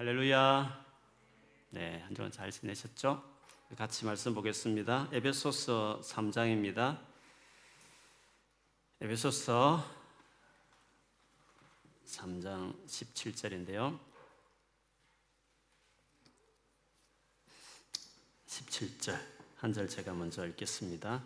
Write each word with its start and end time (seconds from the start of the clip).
할렐루야. 0.00 0.86
네, 1.72 2.00
한 2.00 2.14
주간 2.14 2.32
잘 2.32 2.50
지내셨죠? 2.50 3.22
같이 3.76 4.06
말씀 4.06 4.32
보겠습니다. 4.32 5.10
에베소서 5.12 6.00
3장입니다. 6.02 6.98
에베소서 9.02 9.84
3장 12.06 12.86
17절인데요. 12.86 14.00
17절 18.46 19.20
한 19.56 19.74
절 19.74 19.86
제가 19.86 20.14
먼저 20.14 20.46
읽겠습니다. 20.46 21.22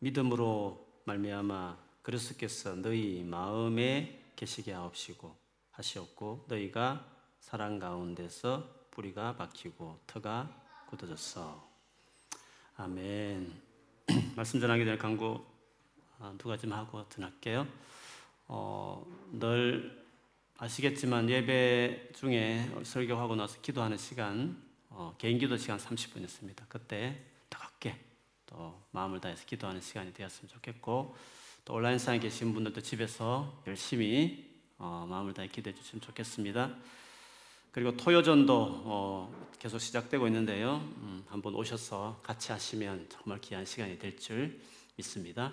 믿음으로 0.00 0.84
말미암아 1.04 1.78
그리스도께서 2.02 2.74
너희 2.74 3.22
마음에 3.22 4.25
계시게 4.36 4.72
하옵시고 4.72 5.36
하시옵고 5.72 6.46
너희가 6.48 7.04
사랑 7.40 7.78
가운데서 7.78 8.86
뿌리가 8.90 9.36
박히고 9.36 10.00
터가 10.06 10.62
굳어졌어. 10.88 11.68
아멘. 12.76 13.62
말씀 14.36 14.60
전하기 14.60 14.84
전에 14.84 14.98
광고 14.98 15.46
아, 16.18 16.34
두 16.38 16.48
가지만 16.48 16.78
하고 16.78 17.06
전할게요. 17.08 17.66
어, 18.48 19.04
늘 19.32 20.06
아시겠지만 20.58 21.28
예배 21.28 22.12
중에 22.14 22.70
설교하고 22.84 23.36
나서 23.36 23.60
기도하는 23.60 23.98
시간 23.98 24.62
어, 24.88 25.14
개인 25.18 25.38
기도 25.38 25.56
시간 25.56 25.78
30분 25.78 26.22
있습니다. 26.22 26.64
그때 26.68 27.22
뜨겁게 27.50 27.98
또 28.46 28.80
마음을 28.92 29.20
다해서 29.20 29.44
기도하는 29.44 29.80
시간이 29.80 30.14
되었으면 30.14 30.48
좋겠고 30.48 31.14
또 31.66 31.74
온라인 31.74 31.98
상에 31.98 32.20
계신 32.20 32.54
분들도 32.54 32.80
집에서 32.80 33.60
열심히 33.66 34.48
어, 34.78 35.04
마음을 35.10 35.34
다해 35.34 35.48
기도해 35.48 35.74
주시면 35.74 36.00
좋겠습니다. 36.00 36.72
그리고 37.72 37.96
토요전도 37.96 38.82
어, 38.84 39.48
계속 39.58 39.80
시작되고 39.80 40.28
있는데요. 40.28 40.76
음, 40.76 41.24
한번 41.26 41.56
오셔서 41.56 42.20
같이 42.22 42.52
하시면 42.52 43.08
정말 43.08 43.40
귀한 43.40 43.64
시간이 43.64 43.98
될 43.98 44.16
줄 44.16 44.60
믿습니다. 44.94 45.52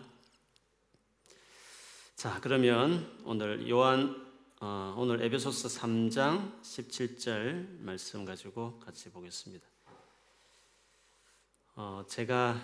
자, 2.16 2.40
그러면 2.42 3.12
오늘 3.26 3.68
요한 3.68 4.16
어, 4.60 4.94
오늘 4.96 5.20
에베소서 5.24 5.68
3장 5.68 6.62
17절 6.62 7.80
말씀 7.80 8.24
가지고 8.24 8.80
같이 8.80 9.10
보겠습니다. 9.10 9.66
어, 11.76 12.06
제가 12.08 12.62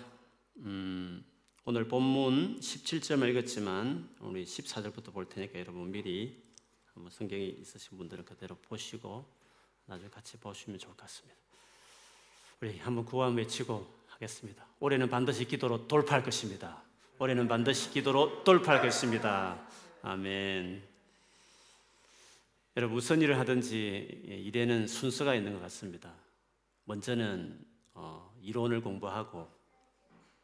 음, 0.58 1.24
오늘 1.72 1.86
본문 1.86 2.58
17절만 2.58 3.30
읽었지만 3.30 4.08
우리 4.18 4.44
14절부터 4.44 5.12
볼 5.12 5.28
테니까 5.28 5.60
여러분 5.60 5.92
미리 5.92 6.42
성경이 7.08 7.46
있으신 7.60 7.96
분들은 7.96 8.24
그대로 8.24 8.56
보시고 8.56 9.24
나중에 9.86 10.10
같이 10.10 10.36
보시면 10.36 10.80
좋을 10.80 10.96
것 10.96 11.02
같습니다. 11.02 11.38
우리 12.60 12.76
한번 12.80 13.04
구원 13.04 13.36
외치고 13.36 13.86
하겠습니다. 14.08 14.66
올해는 14.80 15.08
반드시 15.08 15.44
기도로 15.44 15.86
돌파할 15.86 16.24
것입니다. 16.24 16.82
올해는 17.20 17.46
반드시 17.46 17.92
기도로 17.92 18.42
돌파할 18.42 18.82
것입니다. 18.82 19.64
아멘. 20.02 20.82
여러분 22.78 22.96
무슨 22.96 23.22
일을 23.22 23.38
하든지 23.38 24.24
일에는 24.26 24.88
순서가 24.88 25.36
있는 25.36 25.52
것 25.52 25.60
같습니다. 25.60 26.12
먼저는 26.86 27.64
어, 27.94 28.36
이론을 28.42 28.80
공부하고 28.80 29.59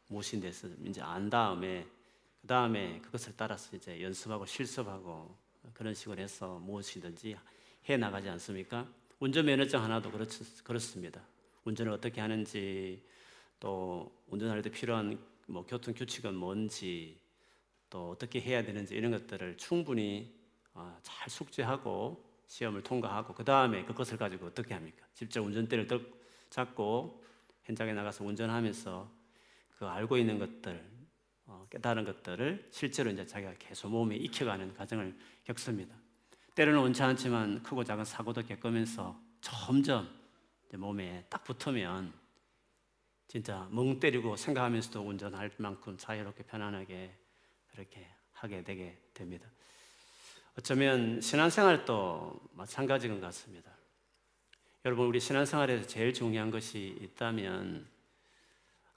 무엇인 0.07 0.39
데서 0.39 0.67
이제 0.85 1.01
안 1.01 1.29
다음에 1.29 1.85
그 2.41 2.47
다음에 2.47 2.99
그것을 3.01 3.33
따라서 3.35 3.75
이제 3.75 4.01
연습하고 4.01 4.45
실습하고 4.45 5.35
그런 5.73 5.93
식으로 5.93 6.21
해서 6.21 6.59
무엇이든지 6.59 7.35
해 7.89 7.97
나가지 7.97 8.29
않습니까? 8.29 8.87
운전면허증 9.19 9.81
하나도 9.81 10.11
그렇, 10.11 10.25
그렇습니다. 10.63 11.21
운전을 11.65 11.91
어떻게 11.91 12.21
하는지 12.21 13.03
또 13.59 14.11
운전할 14.27 14.61
때 14.61 14.69
필요한 14.69 15.19
뭐 15.47 15.65
교통 15.65 15.93
규칙은 15.93 16.35
뭔지 16.35 17.19
또 17.89 18.11
어떻게 18.11 18.39
해야 18.39 18.63
되는지 18.63 18.95
이런 18.95 19.11
것들을 19.11 19.57
충분히 19.57 20.33
어, 20.73 20.97
잘 21.01 21.29
숙지하고 21.29 22.23
시험을 22.47 22.83
통과하고 22.83 23.33
그 23.33 23.43
다음에 23.43 23.83
그것을 23.83 24.17
가지고 24.17 24.47
어떻게 24.47 24.73
합니까? 24.73 25.05
직접 25.13 25.41
운전대를 25.41 25.87
잡고 26.49 27.23
현장에 27.63 27.93
나가서 27.93 28.23
운전하면서 28.23 29.16
그 29.77 29.85
알고 29.85 30.17
있는 30.17 30.39
것들, 30.39 30.83
어, 31.45 31.67
깨달은 31.69 32.03
것들을 32.03 32.67
실제로 32.71 33.11
이제 33.11 33.25
자기가 33.25 33.53
계속 33.59 33.89
몸에 33.89 34.15
익혀가는 34.15 34.73
과정을 34.73 35.15
겪습니다. 35.43 35.95
때로는 36.55 36.79
원치 36.79 37.03
않지만 37.03 37.61
크고 37.61 37.83
작은 37.83 38.03
사고도 38.03 38.43
겪으면서 38.43 39.19
점점 39.41 40.09
몸에 40.73 41.25
딱 41.29 41.43
붙으면 41.43 42.11
진짜 43.27 43.67
멍 43.71 43.99
때리고 43.99 44.35
생각하면서도 44.35 45.01
운전할 45.01 45.51
만큼 45.57 45.95
자유롭게 45.97 46.43
편안하게 46.43 47.15
그렇게 47.67 48.07
하게 48.31 48.63
되게 48.63 48.99
됩니다. 49.13 49.47
어쩌면 50.57 51.21
신앙생활도 51.21 52.49
마찬가지인 52.53 53.13
것 53.13 53.21
같습니다. 53.27 53.71
여러분 54.85 55.05
우리 55.05 55.19
신앙생활에서 55.19 55.85
제일 55.85 56.13
중요한 56.13 56.49
것이 56.49 56.97
있다면 57.01 57.87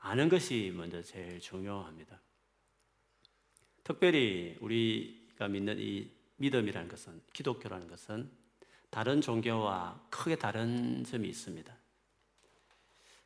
아는 0.00 0.28
것이 0.28 0.72
먼저 0.74 1.02
제일 1.02 1.40
중요합니다. 1.40 2.20
특별히 3.84 4.56
우리가 4.60 5.48
믿는 5.48 5.78
이 5.78 6.10
믿음이라는 6.36 6.88
것은 6.88 7.20
기독교라는 7.32 7.86
것은 7.86 8.30
다른 8.88 9.20
종교와 9.20 10.00
크게 10.10 10.36
다른 10.36 11.04
점이 11.04 11.28
있습니다. 11.28 11.76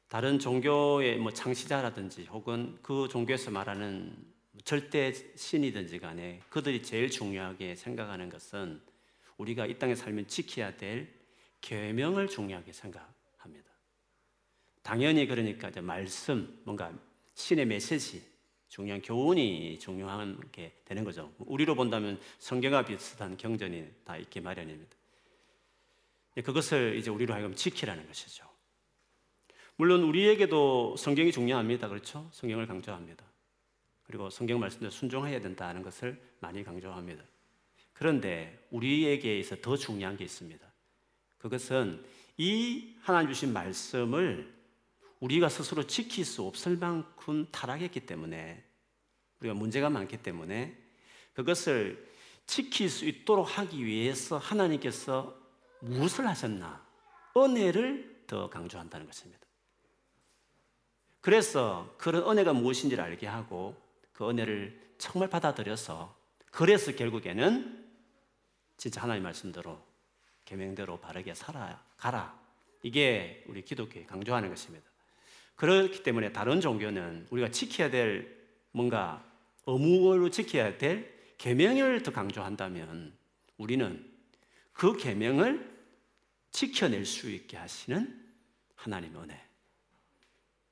다른 0.08 0.38
종교의 0.38 1.18
뭐 1.18 1.32
창시자라든지 1.32 2.24
혹은 2.24 2.78
그 2.82 3.08
종교에서 3.08 3.50
말하는 3.50 4.16
절대 4.64 5.12
신이든지 5.12 5.98
간에 6.00 6.40
그들이 6.48 6.82
제일 6.82 7.10
중요하게 7.10 7.76
생각하는 7.76 8.28
것은 8.28 8.80
우리가 9.36 9.66
이 9.66 9.78
땅에 9.78 9.94
살면 9.94 10.28
지켜야 10.28 10.76
될 10.76 11.12
계명을 11.60 12.28
중요하게 12.28 12.72
생각. 12.72 13.13
당연히 14.84 15.26
그러니까 15.26 15.70
이제 15.70 15.80
말씀, 15.80 16.60
뭔가 16.62 16.92
신의 17.34 17.64
메시지, 17.64 18.22
중요한 18.68 19.00
교훈이 19.00 19.78
중요한 19.78 20.38
게 20.52 20.74
되는 20.84 21.04
거죠. 21.04 21.32
우리로 21.38 21.74
본다면 21.74 22.20
성경과 22.38 22.84
비슷한 22.84 23.36
경전이 23.36 23.86
다 24.04 24.18
있기 24.18 24.40
마련입니다. 24.40 24.94
그것을 26.44 26.96
이제 26.96 27.10
우리로 27.10 27.32
하여금 27.32 27.54
지키라는 27.54 28.06
것이죠. 28.06 28.44
물론 29.76 30.02
우리에게도 30.02 30.96
성경이 30.98 31.32
중요합니다. 31.32 31.88
그렇죠? 31.88 32.28
성경을 32.32 32.66
강조합니다. 32.66 33.24
그리고 34.02 34.28
성경 34.28 34.60
말씀대로 34.60 34.90
순종해야 34.90 35.40
된다는 35.40 35.82
것을 35.82 36.20
많이 36.40 36.62
강조합니다. 36.62 37.24
그런데 37.94 38.66
우리에게 38.70 39.38
있어 39.38 39.56
더 39.62 39.78
중요한 39.78 40.18
게 40.18 40.24
있습니다. 40.24 40.66
그것은 41.38 42.04
이 42.36 42.96
하나님 43.00 43.30
주신 43.30 43.52
말씀을 43.52 44.52
우리가 45.24 45.48
스스로 45.48 45.86
지킬 45.86 46.22
수 46.26 46.42
없을 46.42 46.76
만큼 46.76 47.46
타락했기 47.50 48.00
때문에 48.00 48.62
우리가 49.40 49.54
문제가 49.54 49.88
많기 49.88 50.18
때문에 50.18 50.76
그것을 51.32 52.12
지킬 52.46 52.90
수 52.90 53.06
있도록 53.06 53.58
하기 53.58 53.86
위해서 53.86 54.36
하나님께서 54.36 55.34
무엇을 55.80 56.26
하셨나? 56.28 56.84
은혜를 57.34 58.24
더 58.26 58.50
강조한다는 58.50 59.06
것입니다. 59.06 59.40
그래서 61.22 61.94
그런 61.96 62.28
은혜가 62.30 62.52
무엇인지를 62.52 63.02
알게 63.02 63.26
하고 63.26 63.80
그 64.12 64.28
은혜를 64.28 64.78
정말 64.98 65.30
받아들여서 65.30 66.14
그래서 66.50 66.92
결국에는 66.92 67.82
진짜 68.76 69.00
하나님 69.00 69.22
말씀대로 69.22 69.82
계명대로 70.44 71.00
바르게 71.00 71.32
살아가라. 71.32 72.38
이게 72.82 73.42
우리 73.48 73.62
기독교에 73.62 74.04
강조하는 74.04 74.50
것입니다. 74.50 74.93
그렇기 75.56 76.02
때문에 76.02 76.32
다른 76.32 76.60
종교는 76.60 77.28
우리가 77.30 77.50
지켜야 77.50 77.90
될 77.90 78.34
뭔가 78.72 79.24
의무로 79.66 80.30
지켜야 80.30 80.76
될 80.78 81.14
계명을 81.38 82.02
더 82.02 82.12
강조한다면 82.12 83.16
우리는 83.56 84.12
그 84.72 84.96
계명을 84.96 85.72
지켜낼 86.50 87.06
수 87.06 87.30
있게 87.30 87.56
하시는 87.56 88.22
하나님의 88.74 89.22
은혜. 89.22 89.40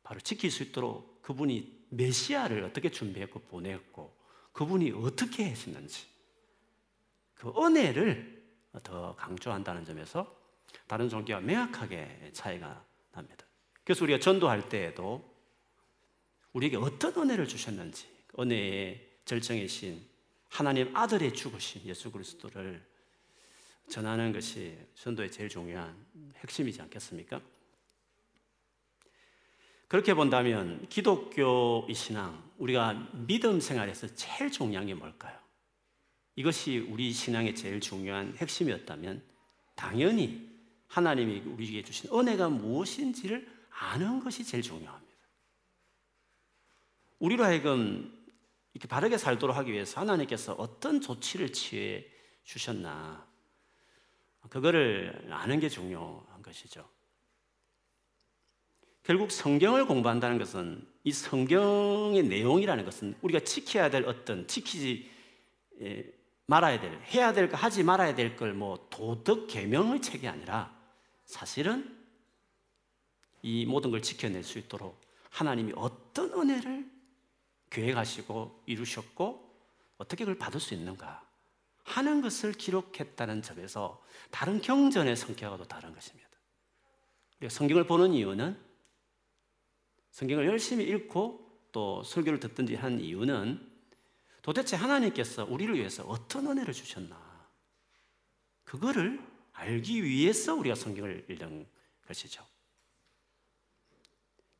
바로 0.03 0.21
지킬 0.21 0.51
수 0.51 0.63
있도록 0.63 1.23
그분이 1.23 1.87
메시아를 1.91 2.65
어떻게 2.65 2.91
준비했고 2.91 3.41
보냈고 3.41 4.17
그분이 4.53 4.93
어떻게 4.93 5.45
했었는지 5.45 6.07
그 7.35 7.53
은혜를 7.57 8.43
더 8.83 9.15
강조한다는 9.17 9.85
점에서 9.85 10.37
다른 10.87 11.09
종교와 11.09 11.41
명확하게 11.41 12.31
차이가 12.33 12.85
납니다. 13.13 13.47
그래서 13.85 14.05
우리가 14.05 14.19
전도할 14.21 14.69
때에도 14.69 15.29
우리에게 16.53 16.77
어떤 16.77 17.15
은혜를 17.17 17.49
주셨는지 17.49 18.07
은혜의 18.39 19.09
절정의 19.25 19.69
신 19.69 20.05
하나님 20.49 20.95
아들의 20.95 21.33
죽으신 21.33 21.83
예수 21.87 22.11
그리스도를 22.11 22.83
전하는 23.89 24.33
것이 24.33 24.77
전도의 24.95 25.31
제일 25.31 25.49
중요한 25.49 25.95
핵심이지 26.37 26.81
않겠습니까? 26.83 27.41
그렇게 29.89 30.15
본다면 30.15 30.87
기독교의 30.89 31.95
신앙, 31.95 32.43
우리가 32.59 33.11
믿음 33.13 33.61
생활에서 33.61 34.07
제일 34.15 34.51
중요한 34.51 34.87
게 34.87 34.95
뭘까요? 34.95 35.39
이것이 36.35 36.79
우리 36.79 37.13
신앙의 37.13 37.55
제일 37.55 37.81
중요한 37.81 38.35
핵심이었다면 38.39 39.23
당연히 39.75 40.51
하나님이 40.87 41.41
우리에게 41.41 41.83
주신 41.83 42.11
은혜가 42.11 42.49
무엇인지를 42.49 43.47
아는 43.79 44.21
것이 44.21 44.45
제일 44.45 44.63
중요합니다. 44.63 45.13
우리로 47.19 47.45
하여금 47.45 48.13
이렇게 48.75 48.89
바르게 48.89 49.19
살도록 49.19 49.57
하기 49.57 49.73
위해서 49.73 50.01
하나님께서 50.01 50.55
어떤 50.55 51.01
조치를 51.01 51.53
취해 51.53 52.05
주셨나 52.45 53.27
그거를 54.49 55.29
아는 55.31 55.61
게 55.61 55.69
중요한 55.69 56.43
것이죠. 56.43 56.89
결국 59.05 59.31
성경을 59.31 59.87
공부한다는 59.87 60.39
것은 60.39 60.87
이 61.05 61.13
성경의 61.13 62.23
내용이라는 62.25 62.85
것은 62.85 63.15
우리가 63.23 63.41
지켜야 63.41 63.91
될 63.91 64.05
어떤 64.05 64.47
지키지 64.47 65.11
말아야 66.47 66.81
될 66.81 67.01
해야 67.03 67.33
될 67.33 67.49
거 67.49 67.57
하지 67.57 67.83
말아야 67.83 68.15
될 68.15 68.37
걸 68.37 68.53
뭐 68.53 68.89
도덕 68.91 69.47
계명의 69.49 70.03
책이 70.03 70.27
아니라 70.29 70.77
사실은 71.25 72.02
이 73.43 73.67
모든 73.67 73.91
걸 73.91 74.01
지켜낼 74.03 74.45
수 74.45 74.59
있도록 74.59 75.01
하나님이 75.31 75.73
어떤 75.77 76.33
은혜를 76.33 76.91
계획하시고 77.71 78.63
이루셨고 78.67 79.53
어떻게 79.99 80.25
그걸 80.25 80.39
받을 80.39 80.61
수 80.61 80.75
있는가 80.75 81.27
하는 81.85 82.21
것을 82.21 82.53
기록했다는 82.53 83.43
점에서 83.43 84.03
다른 84.31 84.61
경전의 84.61 85.17
성격하고도 85.17 85.69
다른 85.69 85.93
것입니다. 85.93 86.29
성경을 87.49 87.87
보는 87.87 88.13
이유는 88.13 88.57
성경을 90.13 90.47
열심히 90.47 90.85
읽고 90.85 91.69
또 91.73 92.03
설교를 92.05 92.39
듣든지 92.39 92.77
한 92.77 93.01
이유는 93.01 93.71
도대체 94.43 94.77
하나님께서 94.77 95.45
우리를 95.45 95.75
위해서 95.75 96.05
어떤 96.05 96.47
은혜를 96.47 96.73
주셨나 96.75 97.49
그거를 98.65 99.21
알기 99.53 100.05
위해서 100.05 100.55
우리가 100.55 100.75
성경을 100.75 101.27
읽는 101.29 101.67
것이죠. 102.07 102.52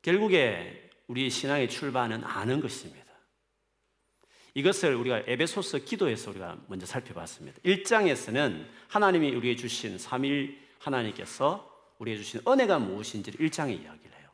결국에 0.03 0.91
우리 1.07 1.29
신앙의 1.29 1.69
출발은 1.69 2.23
아는 2.23 2.61
것입니다. 2.61 3.03
이것을 4.53 4.93
우리가 4.95 5.23
에베소서 5.25 5.79
기도에서 5.79 6.29
우리가 6.29 6.57
먼저 6.67 6.85
살펴봤습니다. 6.85 7.59
1장에서는 7.61 8.67
하나님이 8.87 9.33
우리에게 9.33 9.59
주신 9.59 9.97
3일 9.97 10.57
하나님께서 10.77 11.71
우리에게 11.97 12.21
주신 12.21 12.41
은혜가 12.47 12.77
무엇인지를 12.79 13.47
1장에 13.47 13.81
이야기를 13.81 14.15
해요. 14.19 14.29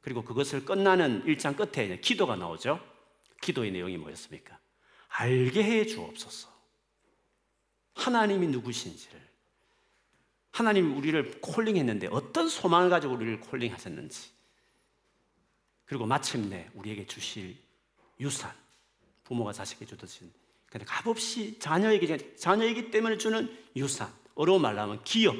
그리고 0.00 0.22
그것을 0.22 0.64
끝나는 0.64 1.24
1장 1.24 1.56
끝에 1.56 1.98
기도가 1.98 2.36
나오죠. 2.36 2.78
기도의 3.40 3.72
내용이 3.72 3.96
뭐였습니까? 3.96 4.58
알게 5.08 5.64
해 5.64 5.86
주옵소서. 5.86 6.48
하나님이 7.94 8.46
누구신지를. 8.48 9.20
하나님이 10.52 10.94
우리를 10.94 11.40
콜링했는데 11.40 12.08
어떤 12.08 12.48
소망을 12.48 12.90
가지고 12.90 13.14
우리를 13.14 13.40
콜링하셨는지. 13.40 14.41
그리고 15.92 16.06
마침내 16.06 16.70
우리에게 16.72 17.06
주실 17.06 17.54
유산. 18.18 18.50
부모가 19.24 19.52
자식에게 19.52 19.84
주듯이 19.84 20.24
근데 20.70 20.86
값없이 20.86 21.58
자녀에게 21.58 22.34
자녀이기 22.34 22.90
때문에 22.90 23.18
주는 23.18 23.54
유산 23.76 24.10
어려운 24.34 24.62
말로 24.62 24.80
하면 24.80 25.04
기업 25.04 25.36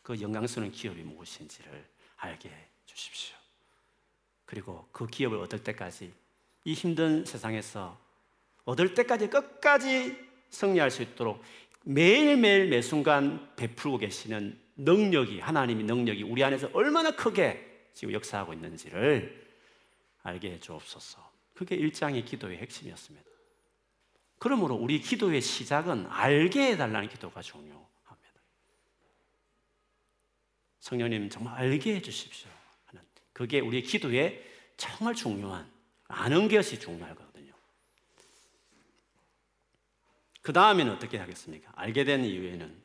그 0.00 0.20
영광스러운 0.20 0.70
기업이 0.70 1.02
무엇인지를 1.02 1.84
알게 2.18 2.48
해 2.48 2.68
주십시오. 2.86 3.34
그리고 4.44 4.86
그 4.92 5.08
기업을 5.08 5.38
얻을 5.38 5.64
때까지 5.64 6.12
이 6.62 6.72
힘든 6.72 7.24
세상에서 7.24 7.98
얻을 8.64 8.94
때까지 8.94 9.28
끝까지 9.28 10.16
승리할 10.50 10.92
수 10.92 11.02
있도록 11.02 11.42
매일매일 11.82 12.68
매 12.68 12.80
순간 12.80 13.52
베풀고 13.56 13.98
계시는 13.98 14.56
능력이 14.76 15.40
하나님의 15.40 15.84
능력이 15.84 16.22
우리 16.22 16.44
안에서 16.44 16.70
얼마나 16.72 17.10
크게 17.10 17.63
지금 17.94 18.12
역사하고 18.12 18.52
있는지를 18.52 19.48
알게 20.22 20.52
해 20.52 20.60
주옵소서. 20.60 21.32
그게 21.54 21.76
일장의 21.76 22.24
기도의 22.24 22.58
핵심이었습니다. 22.58 23.24
그러므로 24.38 24.74
우리 24.74 25.00
기도의 25.00 25.40
시작은 25.40 26.06
알게 26.08 26.72
해달라는 26.72 27.08
기도가 27.08 27.40
중요합니다. 27.40 27.88
성령님 30.80 31.30
정말 31.30 31.54
알게 31.54 31.94
해주십시오. 31.96 32.50
그게 33.32 33.60
우리 33.60 33.82
기도에 33.82 34.44
정말 34.76 35.14
중요한 35.14 35.70
아는 36.08 36.48
것이 36.48 36.78
중요하거든요. 36.78 37.52
그 40.42 40.52
다음에는 40.52 40.92
어떻게 40.92 41.18
하겠습니까? 41.18 41.72
알게 41.74 42.04
된 42.04 42.24
이후에는 42.24 42.82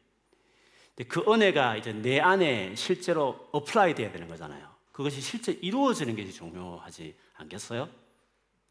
그 1.07 1.23
은혜가 1.31 1.77
이제 1.77 1.93
내 1.93 2.19
안에 2.19 2.75
실제로 2.75 3.49
apply 3.51 3.95
돼야 3.95 4.11
되는 4.11 4.27
거잖아요. 4.27 4.78
그것이 4.99 5.21
실제 5.21 5.53
이루어지는 5.53 6.13
것이 6.13 6.33
중요하지 6.33 7.15
않겠어요? 7.35 7.89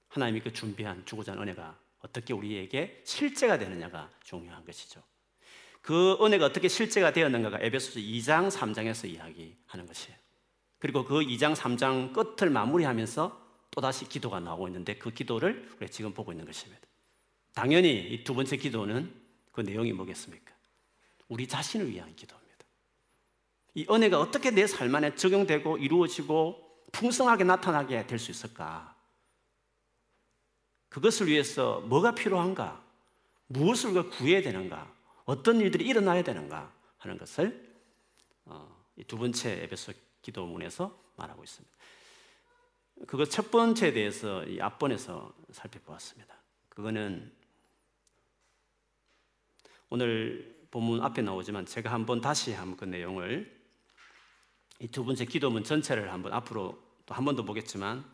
하나님이 0.09 0.41
그 0.41 0.53
준비한 0.53 1.03
주고자 1.07 1.33
하는 1.33 1.45
은혜가 1.45 1.75
어떻게 2.01 2.35
우리에게 2.35 3.01
실제가 3.03 3.57
되느냐가 3.57 4.11
중요한 4.23 4.63
것이죠. 4.63 5.03
그 5.81 6.19
은혜가 6.21 6.45
어떻게 6.45 6.69
실제가 6.69 7.15
되었는가가 7.15 7.61
에베소서 7.63 8.01
2장, 8.01 8.51
3장에서 8.51 9.09
이야기하는 9.09 9.87
것이에요. 9.87 10.19
그리고 10.79 11.03
그 11.07 11.21
2장, 11.21 11.55
3장 11.55 12.13
끝을 12.13 12.51
마무리하면서 12.51 13.47
또다시 13.71 14.07
기도가 14.07 14.39
나오고 14.39 14.69
있는데 14.69 14.99
그 14.99 15.11
기도를 15.11 15.67
우리가 15.79 15.87
지금 15.87 16.13
보고 16.13 16.31
있는 16.31 16.45
것입니다. 16.45 16.83
당연히 17.55 18.01
이 18.01 18.23
두 18.25 18.35
번째 18.35 18.59
기도는 18.59 19.11
그 19.51 19.63
내용이 19.63 19.95
뭐겠습니까? 19.95 20.53
우리 21.29 21.49
자신을 21.49 21.89
위한 21.89 22.15
기도입니다. 22.15 22.38
이 23.79 23.87
은혜가 23.89 24.19
어떻게 24.19 24.51
내 24.51 24.67
삶 24.67 24.93
안에 24.93 25.15
적용되고 25.15 25.79
이루어지고 25.79 26.85
풍성하게 26.91 27.45
나타나게 27.45 28.09
될 28.09 28.19
수 28.19 28.33
있을까? 28.33 28.97
그것을 30.89 31.29
위해서 31.29 31.81
뭐가 31.83 32.13
필요한가? 32.13 32.83
무엇을 33.47 34.11
구해야 34.11 34.43
되는가? 34.43 34.93
어떤 35.27 35.61
일들이 35.61 35.87
일어나야 35.87 36.23
되는가? 36.25 36.73
하는 36.99 37.19
것을 37.19 37.73
어, 38.47 38.85
두 39.07 39.17
번째 39.17 39.63
에베소 39.63 39.93
기도문에서 40.23 40.99
말하고 41.15 41.45
있습니다. 41.45 41.77
그거 43.07 43.25
첫 43.27 43.53
번째에 43.53 43.93
대해서 43.93 44.43
이 44.47 44.61
앞번에서 44.61 45.33
살펴보았습니다. 45.53 46.35
그거는 46.69 47.33
오늘 49.89 50.67
본문 50.73 51.01
앞에 51.01 51.23
나오지만 51.23 51.65
제가 51.65 51.93
한번 51.93 52.21
다시 52.21 52.53
한번 52.53 52.77
그 52.77 52.85
내용을 52.87 53.58
이 54.81 54.89
두 54.89 55.05
번째 55.05 55.25
기도문 55.25 55.65
전체를 55.65 56.13
한번 56.13 56.33
앞으로 56.33 56.79
또 57.07 57.15
한 57.15 57.25
번 57.25 57.35
더 57.37 57.43
보겠지만 57.45 58.05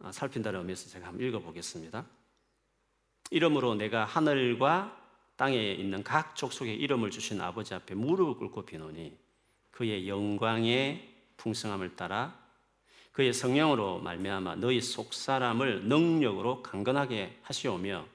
어, 0.00 0.12
살핀다는 0.12 0.60
의미에서 0.60 0.88
제가 0.90 1.06
한번 1.08 1.26
읽어보겠습니다. 1.26 2.04
이름으로 3.30 3.74
내가 3.74 4.04
하늘과 4.04 5.04
땅에 5.36 5.72
있는 5.72 6.02
각 6.04 6.36
족속의 6.36 6.76
이름을 6.76 7.10
주신 7.10 7.40
아버지 7.40 7.74
앞에 7.74 7.94
무릎을 7.94 8.34
꿇고 8.36 8.62
비노니 8.66 9.16
그의 9.70 10.08
영광의 10.08 11.14
풍성함을 11.36 11.96
따라 11.96 12.38
그의 13.12 13.32
성령으로 13.32 13.98
말미암아 14.00 14.56
너희 14.56 14.80
속 14.80 15.12
사람을 15.14 15.84
능력으로 15.88 16.62
강건하게 16.62 17.38
하시오며 17.42 18.06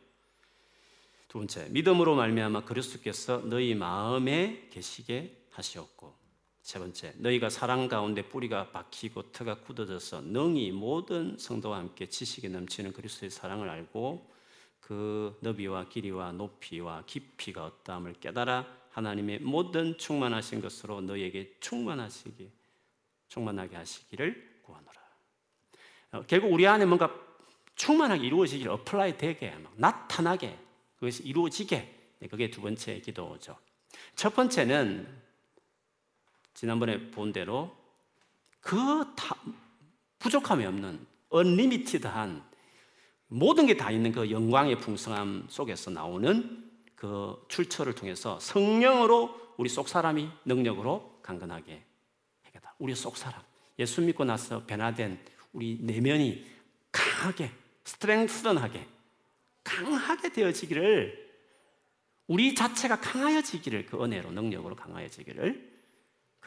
두 1.27 1.37
번째 1.39 1.67
믿음으로 1.69 2.15
말미암아 2.15 2.65
그리스도께서 2.65 3.41
너희 3.45 3.73
마음에 3.75 4.67
계시게 4.71 5.47
하시었고 5.51 6.20
세 6.61 6.77
번째, 6.77 7.13
너희가 7.17 7.49
사랑 7.49 7.87
가운데 7.87 8.21
뿌리가 8.21 8.71
박히고 8.71 9.31
터가 9.31 9.61
굳어져서 9.61 10.21
능히 10.21 10.71
모든 10.71 11.37
성도와 11.37 11.77
함께 11.77 12.07
지식이 12.07 12.49
넘치는 12.49 12.93
그리스도의 12.93 13.31
사랑을 13.31 13.69
알고 13.69 14.29
그 14.79 15.37
너비와 15.41 15.89
길이와 15.89 16.33
높이와 16.33 17.03
깊이가 17.05 17.65
어떠함을 17.65 18.13
깨달아 18.13 18.67
하나님의 18.91 19.39
모든 19.39 19.97
충만하신 19.97 20.61
것으로 20.61 21.01
너희에게 21.01 21.55
충만하시기 21.59 22.51
충만하게 23.29 23.77
하시기를 23.77 24.59
구하노라. 24.61 25.01
어, 26.11 26.23
결국 26.27 26.51
우리 26.51 26.67
안에 26.67 26.85
뭔가 26.85 27.15
충만하게 27.75 28.27
이루어지길 28.27 28.67
apply 28.69 29.17
되게 29.17 29.55
나타나게 29.77 30.59
그것이 30.95 31.23
이루어지게 31.23 31.99
네, 32.19 32.27
그게 32.27 32.51
두 32.51 32.61
번째 32.61 32.99
기도죠. 32.99 33.57
첫 34.15 34.35
번째는 34.35 35.20
지난번에 36.53 37.11
본 37.11 37.31
대로 37.33 37.75
그 38.59 39.05
부족함이 40.19 40.65
없는 40.65 41.05
언리미티드한 41.29 42.43
모든 43.27 43.65
게 43.65 43.77
다 43.77 43.89
있는 43.91 44.11
그 44.11 44.29
영광의 44.29 44.79
풍성함 44.79 45.45
속에서 45.49 45.89
나오는 45.89 46.69
그 46.95 47.43
출처를 47.47 47.95
통해서 47.95 48.39
성령으로 48.39 49.53
우리 49.57 49.69
속 49.69 49.87
사람이 49.87 50.29
능력으로 50.45 51.19
강건하게 51.23 51.83
하겠다. 52.43 52.75
우리 52.77 52.93
속 52.93 53.15
사람 53.15 53.41
예수 53.79 54.01
믿고 54.01 54.25
나서 54.25 54.65
변화된 54.65 55.19
우리 55.53 55.77
내면이 55.81 56.45
강하게 56.91 57.51
스트렝스런하게 57.85 58.85
강하게 59.63 60.33
되어지기를 60.33 61.31
우리 62.27 62.53
자체가 62.53 62.99
강하여지기를 62.99 63.85
그 63.85 64.03
은혜로 64.03 64.31
능력으로 64.31 64.75
강하여지기를 64.75 65.70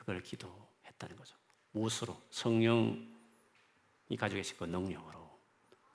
그걸 0.04 0.22
기도했다는 0.22 1.16
거죠. 1.16 1.34
무엇으로 1.72 2.20
성령이 2.30 3.06
가지고 4.18 4.36
계신 4.36 4.56
그 4.58 4.64
능력으로 4.64 5.38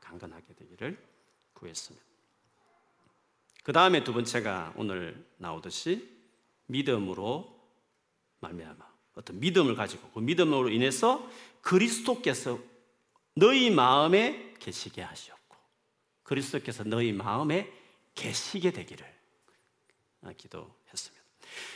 강건하게 0.01 0.53
되기를 0.55 0.97
구했습니다. 1.53 2.05
그 3.63 3.71
다음에 3.71 4.03
두 4.03 4.13
번째가 4.13 4.73
오늘 4.75 5.23
나오듯이 5.37 6.17
믿음으로 6.65 7.55
말미암아 8.39 8.89
어떤 9.13 9.39
믿음을 9.39 9.75
가지고 9.75 10.09
그 10.11 10.19
믿음으로 10.19 10.69
인해서 10.69 11.29
그리스도께서 11.61 12.59
너희 13.35 13.69
마음에 13.69 14.55
계시게 14.59 15.03
하시옵고 15.03 15.55
그리스도께서 16.23 16.83
너희 16.83 17.11
마음에 17.11 17.71
계시게 18.15 18.71
되기를 18.71 19.05
기도했습니다. 20.35 21.18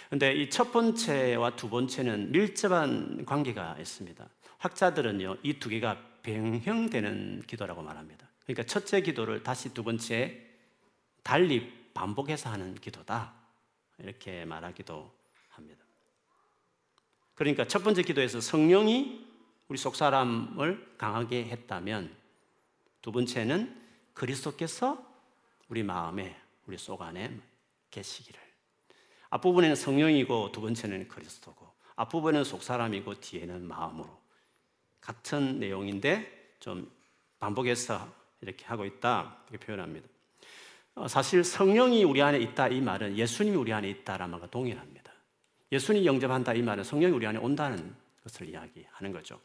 근데 0.10 0.34
이 0.34 0.50
첫 0.50 0.72
번째와 0.72 1.56
두 1.56 1.70
번째는 1.70 2.32
밀접한 2.32 3.25
관계가 3.25 3.77
있습니다. 3.80 4.30
학자들은요, 4.60 5.38
이 5.44 5.60
두 5.60 5.70
개가 5.70 5.98
병형되는 6.24 7.44
기도라고 7.48 7.82
말합니다. 7.82 8.27
그러니까 8.46 8.63
첫째 8.63 9.01
기도를 9.01 9.44
다시 9.44 9.74
두 9.74 9.84
번째 9.84 10.39
달리 11.24 11.72
반복해서 11.94 12.50
하는 12.50 12.75
기도다. 12.75 13.34
이렇게 14.00 14.46
말하기도 14.46 15.12
합니다. 15.50 15.84
그러니까 17.36 17.68
첫 17.68 17.84
번째 17.84 18.03
기도에서 18.03 18.42
성령이 18.42 19.25
우리 19.68 19.77
속 19.77 19.96
사람을 19.96 20.96
강하게 20.98 21.46
했다면 21.46 22.15
두 23.01 23.12
번째는 23.12 23.82
그리스도께서 24.13 25.03
우리 25.70 25.84
마음에 25.84 26.39
우리 26.68 26.77
속 26.77 27.01
안에 27.01 27.39
계시기를 27.92 28.42
앞부분에는 29.33 29.75
성령이고 29.75 30.51
두 30.51 30.61
번째는 30.61 31.07
그리스도고 31.07 31.67
앞부분은 31.95 32.43
속 32.43 32.61
사람이고 32.61 33.15
뒤에는 33.15 33.67
마음으로 33.67 34.07
같은 35.01 35.59
내용인데 35.59 36.55
좀 36.59 36.91
반복해서 37.39 38.07
이렇게 38.41 38.63
하고 38.65 38.85
있다 38.85 39.37
이렇게 39.49 39.65
표현합니다. 39.65 40.07
어, 40.95 41.07
사실 41.07 41.43
성령이 41.43 42.03
우리 42.03 42.21
안에 42.21 42.39
있다 42.39 42.67
이 42.67 42.79
말은 42.79 43.17
예수님이 43.17 43.57
우리 43.57 43.73
안에 43.73 43.89
있다라는 43.89 44.29
말과 44.29 44.47
동일합니다. 44.51 45.11
예수님 45.71 46.05
영접한다 46.05 46.53
이 46.53 46.61
말은 46.61 46.83
성령이 46.83 47.15
우리 47.15 47.25
안에 47.25 47.39
온다는 47.39 47.95
것을 48.21 48.49
이야기하는 48.49 49.11
거죠. 49.11 49.39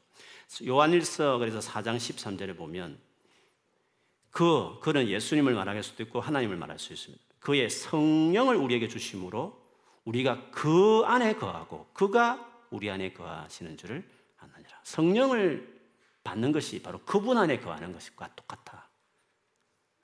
요한일서 0.67 1.39
그래서 1.39 1.61
4장 1.61 1.97
13절에 1.97 2.55
보면 2.59 2.99
그 4.31 4.79
그는 4.83 5.09
예수님을 5.09 5.55
말할 5.55 5.83
수도 5.83 6.03
있고 6.03 6.21
하나님을 6.21 6.57
말할 6.57 6.79
수 6.79 6.93
있습니다. 6.93 7.25
그의 7.39 7.71
성령을 7.71 8.57
우리에게 8.57 8.89
주심으로 8.89 9.68
우리가 10.09 10.51
그 10.51 11.03
안에 11.05 11.35
거하고 11.35 11.87
그가 11.93 12.65
우리 12.71 12.91
안에 12.91 13.13
거하시는 13.13 13.77
줄을 13.77 14.09
아느니라. 14.39 14.81
성령을 14.83 15.79
받는 16.25 16.53
것이 16.53 16.83
바로 16.83 17.01
그분 17.05 17.37
안에 17.37 17.61
거하는 17.61 17.93
것과 17.93 18.35
똑같아. 18.35 18.89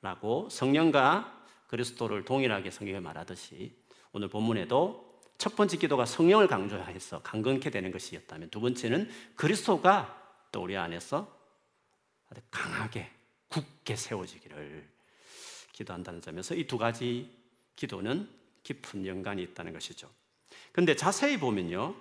라고 0.02 0.48
성령과 0.50 1.46
그리스도를 1.68 2.24
동일하게 2.26 2.70
성경에 2.70 3.00
말하듯이 3.00 3.74
오늘 4.12 4.28
본문에도 4.28 5.12
첫 5.38 5.56
번째 5.56 5.78
기도가 5.78 6.04
성령을 6.04 6.48
강조해서 6.48 7.22
강건케 7.22 7.70
되는 7.70 7.90
것이었다면 7.90 8.50
두 8.50 8.60
번째는 8.60 9.08
그리스도가 9.36 10.46
또 10.52 10.62
우리 10.62 10.76
안에서 10.76 11.34
강하게 12.50 13.10
굳게 13.48 13.96
세워지기를 13.96 14.86
기도한다는 15.72 16.20
점에서 16.20 16.54
이 16.54 16.66
두 16.66 16.76
가지 16.76 17.30
기도는 17.76 18.43
깊은 18.64 19.06
연관이 19.06 19.42
있다는 19.42 19.72
것이죠. 19.72 20.10
그런데 20.72 20.96
자세히 20.96 21.38
보면요. 21.38 21.94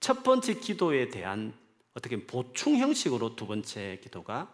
첫 0.00 0.22
번째 0.22 0.54
기도에 0.54 1.08
대한 1.10 1.52
어떻게 1.94 2.24
보충 2.26 2.78
형식으로 2.78 3.36
두 3.36 3.46
번째 3.46 3.98
기도가 4.02 4.52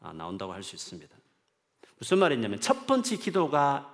아, 0.00 0.12
나온다고 0.12 0.52
할 0.52 0.62
수 0.62 0.76
있습니다. 0.76 1.16
무슨 1.98 2.18
말이냐면 2.18 2.60
첫 2.60 2.86
번째 2.86 3.16
기도가 3.16 3.88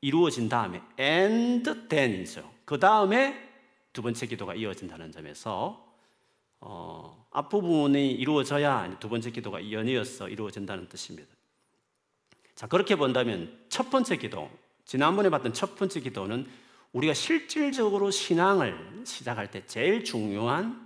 이루어진 0.00 0.48
다음에 0.48 0.82
and 0.98 1.88
then이죠. 1.88 2.50
그 2.64 2.78
다음에 2.78 3.48
두 3.92 4.02
번째 4.02 4.26
기도가 4.26 4.54
이어진다는 4.54 5.12
점에서 5.12 5.86
어, 6.60 7.26
앞부분이 7.32 8.12
이루어져야 8.12 8.98
두 9.00 9.08
번째 9.08 9.30
기도가 9.30 9.70
연이어서 9.70 10.28
이루어진다는 10.28 10.88
뜻입니다. 10.88 11.28
자 12.54 12.66
그렇게 12.66 12.96
본다면 12.96 13.58
첫 13.68 13.90
번째 13.90 14.16
기도 14.16 14.50
지난번에 14.90 15.30
봤던 15.30 15.52
첫 15.52 15.76
번째 15.76 16.00
기도는 16.00 16.48
우리가 16.92 17.14
실질적으로 17.14 18.10
신앙을 18.10 19.04
시작할 19.04 19.48
때 19.48 19.64
제일 19.64 20.02
중요한 20.02 20.84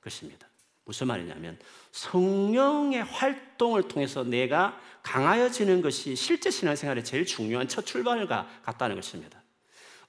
것입니다. 0.00 0.48
무슨 0.84 1.06
말이냐면 1.06 1.56
성령의 1.92 3.04
활동을 3.04 3.86
통해서 3.86 4.24
내가 4.24 4.76
강하여지는 5.04 5.82
것이 5.82 6.16
실제 6.16 6.50
신앙생활의 6.50 7.04
제일 7.04 7.24
중요한 7.26 7.68
첫 7.68 7.86
출발과 7.86 8.48
같다는 8.64 8.96
것입니다. 8.96 9.40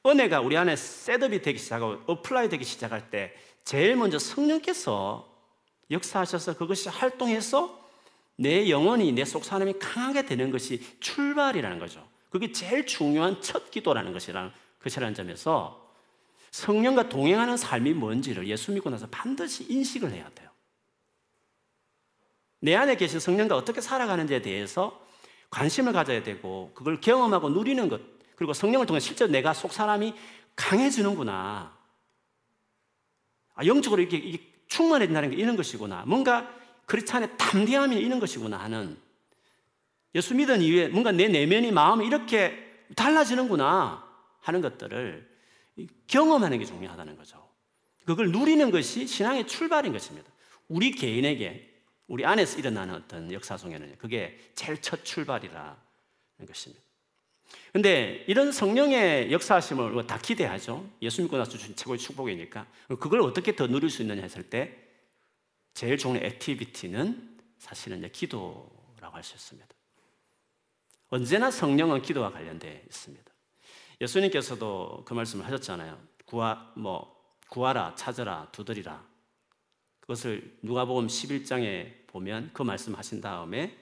은혜가 0.04 0.42
우리 0.42 0.58
안에 0.58 0.75
set 0.75 1.10
up이 1.10 1.44
되기 1.44 1.60
시작하고 1.60 2.02
apply 2.08 2.50
되기 2.50 2.66
시작할 2.66 3.12
때 3.12 3.32
제일 3.64 3.96
먼저 3.96 4.18
성령께서 4.18 5.32
역사하셔서 5.92 6.58
그것이 6.58 6.90
활동해서 6.90 7.80
내 8.38 8.72
영혼이 8.72 9.12
내 9.12 9.24
속 9.24 9.46
사람이 9.46 9.74
강하게 9.78 10.25
되는 10.25 10.50
것이 10.50 10.82
출발이라는 11.00 11.78
거죠. 11.78 12.15
그게 12.36 12.51
제일 12.51 12.86
중요한 12.86 13.42
첫 13.42 13.72
기도라는 13.72 14.12
것이라는 14.12 14.51
것이라는 14.84 15.13
점에서 15.13 15.89
성령과 16.51 17.08
동행하는 17.08 17.56
삶이 17.56 17.94
뭔지를 17.94 18.46
예수 18.50 18.74
믿고 18.74 18.89
나서 18.89 19.08
반드시 19.10 19.65
인식을 19.72 20.12
해야 20.12 20.30
돼요. 20.36 20.50
내 22.60 22.75
안에 22.75 22.98
계신 22.98 23.22
성령과 23.22 23.56
어떻게 23.56 23.80
살아가는지에 23.80 24.42
대해서 24.42 25.01
관심을 25.50 25.94
가져야 25.94 26.24
되고 26.24 26.74
그걸 26.75 27.00
경험하고 27.00 27.51
누리는 27.51 27.88
것 27.88 28.01
그리고 28.36 28.51
성령을 28.51 28.86
통해 28.86 29.00
실제 29.00 29.27
내가 29.27 29.54
속 29.54 29.72
사람이 29.72 30.13
강해지는구나. 30.58 31.74
아, 33.54 33.65
영적으로 33.65 34.01
이렇게, 34.01 34.18
이렇게 34.18 34.51
충만해진다는 34.68 35.30
게 35.30 35.38
이런 35.38 35.56
것이구나. 35.56 36.04
뭔가 36.06 36.54
크리스찬의 36.86 37.38
담대함이 37.38 37.96
이런 37.96 38.20
것이구나 38.20 38.58
하는 38.58 39.05
예수 40.16 40.34
믿은 40.34 40.62
이후에 40.62 40.88
뭔가 40.88 41.12
내 41.12 41.28
내면이 41.28 41.72
마음이 41.72 42.08
이렇게 42.08 42.58
달라지는구나 42.96 44.04
하는 44.40 44.62
것들을 44.62 45.30
경험하는 46.08 46.60
게 46.60 46.66
중요하다는 46.66 47.18
거죠. 47.18 47.46
그걸 48.06 48.32
누리는 48.32 48.72
것이 48.72 49.08
신앙의 49.08 49.46
출발인 49.46 49.92
것입니다. 49.92 50.32
우리 50.70 50.92
개인에게 50.92 51.74
우리 52.08 52.26
안에서 52.26 52.58
일어나는 52.58 52.96
어떤 52.96 53.32
역사 53.32 53.58
속에는 53.58 53.98
그게 53.98 54.40
제일 54.56 54.82
첫 54.82 55.04
출발이라는 55.04 55.76
것입니다. 56.48 56.84
근데 57.74 58.24
이런 58.28 58.52
성령의 58.52 59.32
역사하심을 59.32 60.08
다 60.08 60.18
기대하죠. 60.18 60.90
예수 61.02 61.22
믿고 61.22 61.38
나서 61.38 61.52
주신 61.52 61.76
최고의 61.76 62.00
축복이니까. 62.00 62.66
그걸 63.00 63.22
어떻게 63.22 63.56
더 63.56 63.68
누릴 63.68 63.90
수 63.90 64.02
있느냐 64.02 64.22
했을 64.22 64.44
때 64.44 64.78
제일 65.74 65.98
좋은 65.98 66.24
activity는 66.24 67.38
사실은 67.58 68.00
이제 68.00 68.10
기도라고 68.10 69.16
할 69.16 69.24
수 69.24 69.36
있습니다. 69.36 69.75
언제나 71.10 71.52
성령은 71.52 72.02
기도와 72.02 72.32
관련되어 72.32 72.82
있습니다. 72.86 73.32
예수님께서도 74.02 75.04
그 75.06 75.14
말씀을 75.14 75.46
하셨잖아요. 75.46 76.02
구하, 76.26 76.72
뭐, 76.76 77.16
구하라, 77.50 77.96
찾으라, 77.96 78.50
두드리라. 78.52 79.06
그것을 80.02 80.58
누가복음 80.62 81.08
11장에 81.08 82.08
보면 82.08 82.52
그 82.54 82.62
말씀하신 82.64 83.22
다음에 83.22 83.78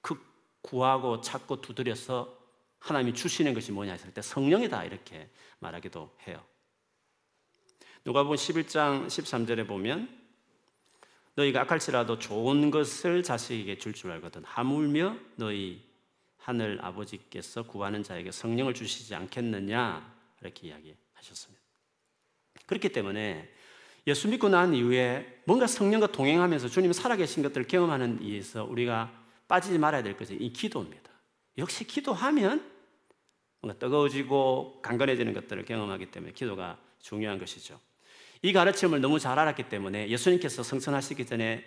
그 0.00 0.18
구하고 0.62 1.20
찾고 1.20 1.60
두드려서 1.60 2.36
하나님이 2.78 3.14
주시는 3.14 3.54
것이 3.54 3.72
뭐냐 3.72 3.92
했을 3.92 4.12
때 4.12 4.22
성령이다 4.22 4.84
이렇게 4.84 5.30
말하기도 5.58 6.16
해요. 6.28 6.44
누가복음 8.04 8.36
11장 8.36 9.06
13절에 9.06 9.66
보면 9.66 10.08
너희가 11.34 11.62
악할지라도 11.62 12.18
좋은 12.18 12.70
것을 12.70 13.22
자식에게 13.22 13.78
줄 13.78 13.92
줄 13.92 14.12
알거든 14.12 14.44
하물며 14.44 15.16
너희 15.36 15.84
하늘 16.46 16.78
아버지께서 16.80 17.64
구하는 17.64 18.04
자에게 18.04 18.30
성령을 18.30 18.72
주시지 18.72 19.16
않겠느냐 19.16 20.14
이렇게 20.40 20.68
이야기하셨습니다. 20.68 21.60
그렇기 22.66 22.90
때문에 22.90 23.52
예수 24.06 24.28
믿고 24.28 24.48
난 24.48 24.72
이후에 24.72 25.42
뭔가 25.44 25.66
성령과 25.66 26.12
동행하면서 26.12 26.68
주님 26.68 26.92
살아계신 26.92 27.42
것들을 27.42 27.66
경험하는 27.66 28.22
이에서 28.22 28.64
우리가 28.64 29.12
빠지지 29.48 29.76
말아야 29.78 30.04
될 30.04 30.16
것이 30.16 30.36
이 30.36 30.52
기도입니다. 30.52 31.10
역시 31.58 31.84
기도하면 31.84 32.64
뭔가 33.60 33.76
뜨거워지고 33.80 34.82
강건해지는 34.82 35.32
것들을 35.34 35.64
경험하기 35.64 36.12
때문에 36.12 36.32
기도가 36.32 36.78
중요한 37.00 37.40
것이죠. 37.40 37.80
이 38.42 38.52
가르침을 38.52 39.00
너무 39.00 39.18
잘 39.18 39.36
알았기 39.36 39.68
때문에 39.68 40.10
예수님께서 40.10 40.62
성천하시기 40.62 41.26
전에 41.26 41.64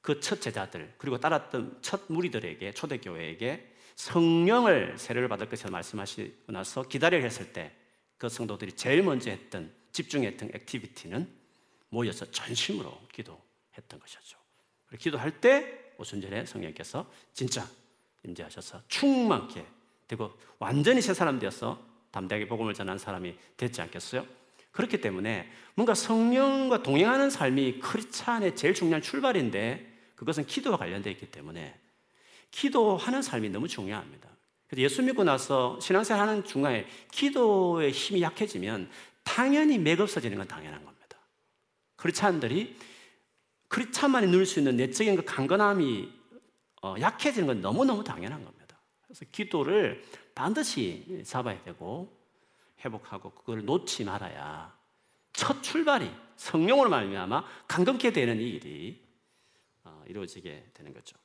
그 0.00 0.20
첫 0.20 0.40
제자들 0.40 0.94
그리고 0.96 1.18
따랐던 1.18 1.80
첫 1.82 2.04
무리들에게 2.08 2.72
초대교회에게 2.72 3.75
성령을 3.96 4.94
세례를 4.96 5.28
받을 5.28 5.48
것을 5.48 5.70
말씀하시고 5.70 6.52
나서 6.52 6.82
기다려 6.82 7.18
했을 7.18 7.52
때 7.52 7.72
그 8.18 8.28
성도들이 8.28 8.72
제일 8.72 9.02
먼저 9.02 9.30
했던 9.30 9.72
집중했던 9.92 10.50
activity는 10.54 11.28
모여서 11.90 12.30
전심으로 12.30 13.00
기도했던 13.12 14.00
것이었죠. 14.00 14.38
기도할 14.98 15.40
때 15.40 15.92
오순절에 15.98 16.46
성령께서 16.46 17.10
진짜 17.32 17.68
임재하셔서 18.24 18.82
충만케 18.88 19.64
되고 20.08 20.32
완전히 20.58 21.02
새 21.02 21.14
사람 21.14 21.38
되어서 21.38 21.82
담대하게 22.10 22.48
복음을 22.48 22.72
전한 22.74 22.98
사람이 22.98 23.36
됐지 23.56 23.80
않겠어요? 23.82 24.26
그렇기 24.72 25.00
때문에 25.00 25.50
뭔가 25.74 25.94
성령과 25.94 26.82
동행하는 26.82 27.30
삶이 27.30 27.80
크리스찬의 27.80 28.56
제일 28.56 28.74
중요한 28.74 29.02
출발인데 29.02 29.94
그것은 30.16 30.46
기도와 30.46 30.76
관련되어 30.76 31.12
있기 31.12 31.30
때문에 31.30 31.78
기도하는 32.50 33.22
삶이 33.22 33.50
너무 33.50 33.68
중요합니다. 33.68 34.28
예수 34.76 35.02
믿고 35.02 35.24
나서 35.24 35.78
신앙생활 35.80 36.28
하는 36.28 36.44
중간에 36.44 36.86
기도의 37.12 37.92
힘이 37.92 38.22
약해지면 38.22 38.90
당연히 39.22 39.78
맥 39.78 40.00
없어지는 40.00 40.38
건 40.38 40.48
당연한 40.48 40.84
겁니다. 40.84 41.18
크리스찬들이 41.96 42.76
크리스찬만이 43.68 44.28
누릴 44.28 44.46
수 44.46 44.58
있는 44.58 44.76
내적인 44.76 45.16
그 45.16 45.24
강건함이 45.24 46.12
어, 46.82 46.94
약해지는 47.00 47.46
건 47.46 47.60
너무너무 47.60 48.04
당연한 48.04 48.44
겁니다. 48.44 48.80
그래서 49.02 49.24
기도를 49.30 50.04
반드시 50.34 51.22
잡아야 51.24 51.62
되고 51.62 52.14
회복하고 52.84 53.30
그걸 53.30 53.64
놓지 53.64 54.04
말아야 54.04 54.76
첫 55.32 55.62
출발이 55.62 56.10
성령으로 56.36 56.90
말미암아 56.90 57.44
강건케 57.66 58.12
되는 58.12 58.40
이 58.40 58.50
일이 58.50 59.02
어, 59.84 60.04
이루어지게 60.06 60.70
되는 60.74 60.92
거죠. 60.92 61.16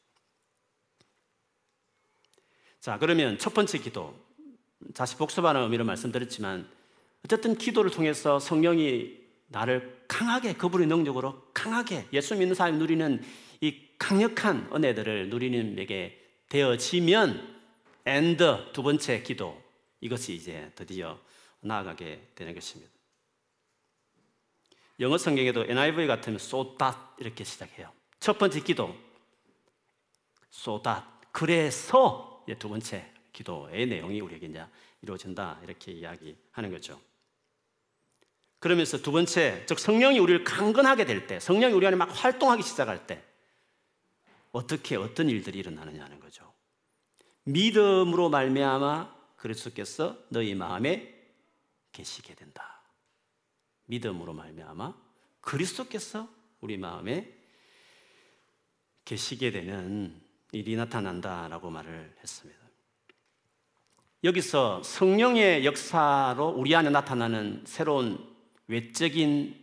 자, 2.81 2.97
그러면 2.97 3.37
첫 3.37 3.53
번째 3.53 3.77
기도. 3.77 4.19
다시 4.95 5.15
복습하는 5.15 5.61
의미로 5.61 5.85
말씀드렸지만 5.85 6.67
어쨌든 7.23 7.55
기도를 7.55 7.91
통해서 7.91 8.39
성령이 8.39 9.19
나를 9.49 10.03
강하게 10.07 10.53
그분의 10.53 10.87
능력으로 10.87 11.43
강하게 11.53 12.07
예수 12.11 12.35
믿는 12.35 12.55
사람이 12.55 12.79
누리는 12.79 13.23
이 13.61 13.79
강력한 13.99 14.67
은혜들을 14.73 15.29
누리는 15.29 15.77
에게 15.77 16.19
되어지면 16.49 17.61
and 18.07 18.43
두 18.73 18.81
번째 18.81 19.21
기도 19.21 19.61
이것이 19.99 20.33
이제 20.33 20.71
드디어 20.73 21.19
나아가게 21.59 22.29
되는 22.33 22.55
것입니다. 22.55 22.91
영어 24.99 25.19
성경에도 25.19 25.65
NIV 25.65 26.07
같으면 26.07 26.37
so 26.37 26.75
that 26.79 26.97
이렇게 27.19 27.43
시작해요. 27.43 27.91
첫 28.19 28.39
번째 28.39 28.59
기도 28.61 28.95
so 30.51 30.81
that 30.81 31.05
그래서 31.31 32.30
두 32.57 32.69
번째 32.69 33.11
기도의 33.33 33.87
내용이 33.87 34.19
우리에게 34.21 34.47
이제 34.47 34.65
이루어진다 35.01 35.59
이렇게 35.63 35.91
이야기하는 35.91 36.71
거죠. 36.71 36.99
그러면서 38.59 39.01
두 39.01 39.11
번째, 39.11 39.65
즉 39.65 39.79
성령이 39.79 40.19
우리를 40.19 40.43
강건하게 40.43 41.05
될 41.05 41.25
때, 41.25 41.39
성령이 41.39 41.73
우리 41.73 41.87
안에 41.87 41.95
막 41.95 42.05
활동하기 42.05 42.61
시작할 42.61 43.07
때 43.07 43.23
어떻게 44.51 44.95
어떤 44.95 45.29
일들이 45.29 45.57
일어나느냐는 45.59 46.19
거죠. 46.19 46.53
믿음으로 47.43 48.29
말미암아 48.29 49.15
그리스도께서 49.37 50.17
너희 50.29 50.53
마음에 50.53 51.11
계시게 51.91 52.35
된다. 52.35 52.83
믿음으로 53.85 54.33
말미암아 54.33 54.93
그리스도께서 55.41 56.29
우리 56.59 56.77
마음에 56.77 57.35
계시게 59.05 59.51
되는 59.51 60.21
일이 60.51 60.75
나타난다라고 60.75 61.69
말을 61.69 62.15
했습니다. 62.19 62.61
여기서 64.23 64.83
성령의 64.83 65.65
역사로 65.65 66.49
우리 66.49 66.75
안에 66.75 66.89
나타나는 66.89 67.63
새로운 67.65 68.31
외적인 68.67 69.59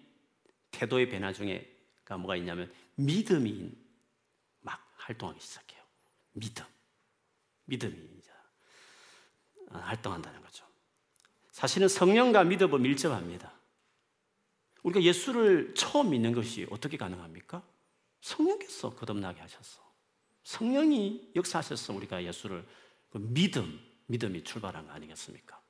태도의 0.73 1.09
변화 1.09 1.33
중에가 1.33 2.17
뭐가 2.19 2.37
있냐면 2.37 2.73
믿음이 2.97 3.71
막 4.61 4.81
활동하기 4.97 5.41
시작해요. 5.41 5.81
믿음. 6.33 6.65
믿음이 7.67 7.97
이제 8.19 8.31
활동한다는 9.71 10.41
거죠. 10.43 10.65
사실은 11.51 11.87
성령과 11.87 12.45
믿음은 12.45 12.83
밀접합니다. 12.83 13.53
우리가 14.83 15.03
예수를 15.03 15.75
처음 15.75 16.11
믿는 16.11 16.33
것이 16.33 16.67
어떻게 16.71 16.97
가능합니까? 16.97 17.63
성령께서 18.21 18.91
거듭나게 18.91 19.41
하셨어. 19.41 19.88
성령이 20.49 21.33
역사하셔서 21.37 21.93
우리가 21.93 22.25
예수를 22.25 22.65
그 23.11 23.19
믿음, 23.19 23.79
믿음이 24.07 24.45
출발한 24.45 24.87
거 24.87 24.93
아니겠습니까? 24.95 25.61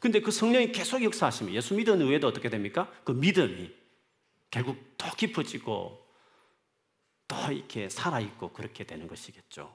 근데 0.00 0.20
그 0.20 0.30
성령이 0.30 0.70
계속 0.72 1.02
역사하시면 1.02 1.54
예수 1.54 1.74
믿은 1.74 2.02
후에도 2.02 2.28
어떻게 2.28 2.50
됩니까? 2.50 2.92
그 3.04 3.12
믿음이 3.12 3.72
결국 4.50 4.76
더 4.98 5.16
깊어지고 5.16 6.06
더 7.26 7.52
이렇게 7.52 7.88
살아있고 7.88 8.52
그렇게 8.52 8.84
되는 8.84 9.08
것이겠죠. 9.08 9.74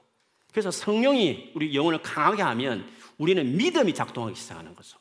그래서 0.52 0.70
성령이 0.70 1.50
우리 1.56 1.74
영혼을 1.74 2.00
강하게 2.00 2.42
하면 2.42 2.88
우리는 3.18 3.56
믿음이 3.56 3.92
작동하기 3.92 4.38
시작하는 4.38 4.72
거죠. 4.76 5.00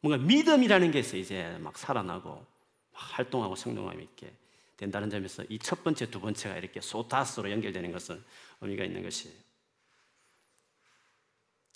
뭔가 0.00 0.24
믿음이라는 0.24 0.92
게 0.92 1.00
있어 1.00 1.16
이제 1.16 1.58
막 1.58 1.76
살아나고 1.76 2.46
활동하고 2.92 3.56
성동함 3.56 4.00
있게 4.02 4.32
된다는 4.76 5.10
점에서 5.10 5.44
이 5.48 5.58
첫 5.58 5.82
번째, 5.82 6.10
두 6.10 6.20
번째가 6.20 6.56
이렇게 6.56 6.80
소타스로 6.80 7.50
연결되는 7.50 7.90
것은 7.92 8.22
의미가 8.60 8.84
있는 8.84 9.02
것이에요. 9.02 9.34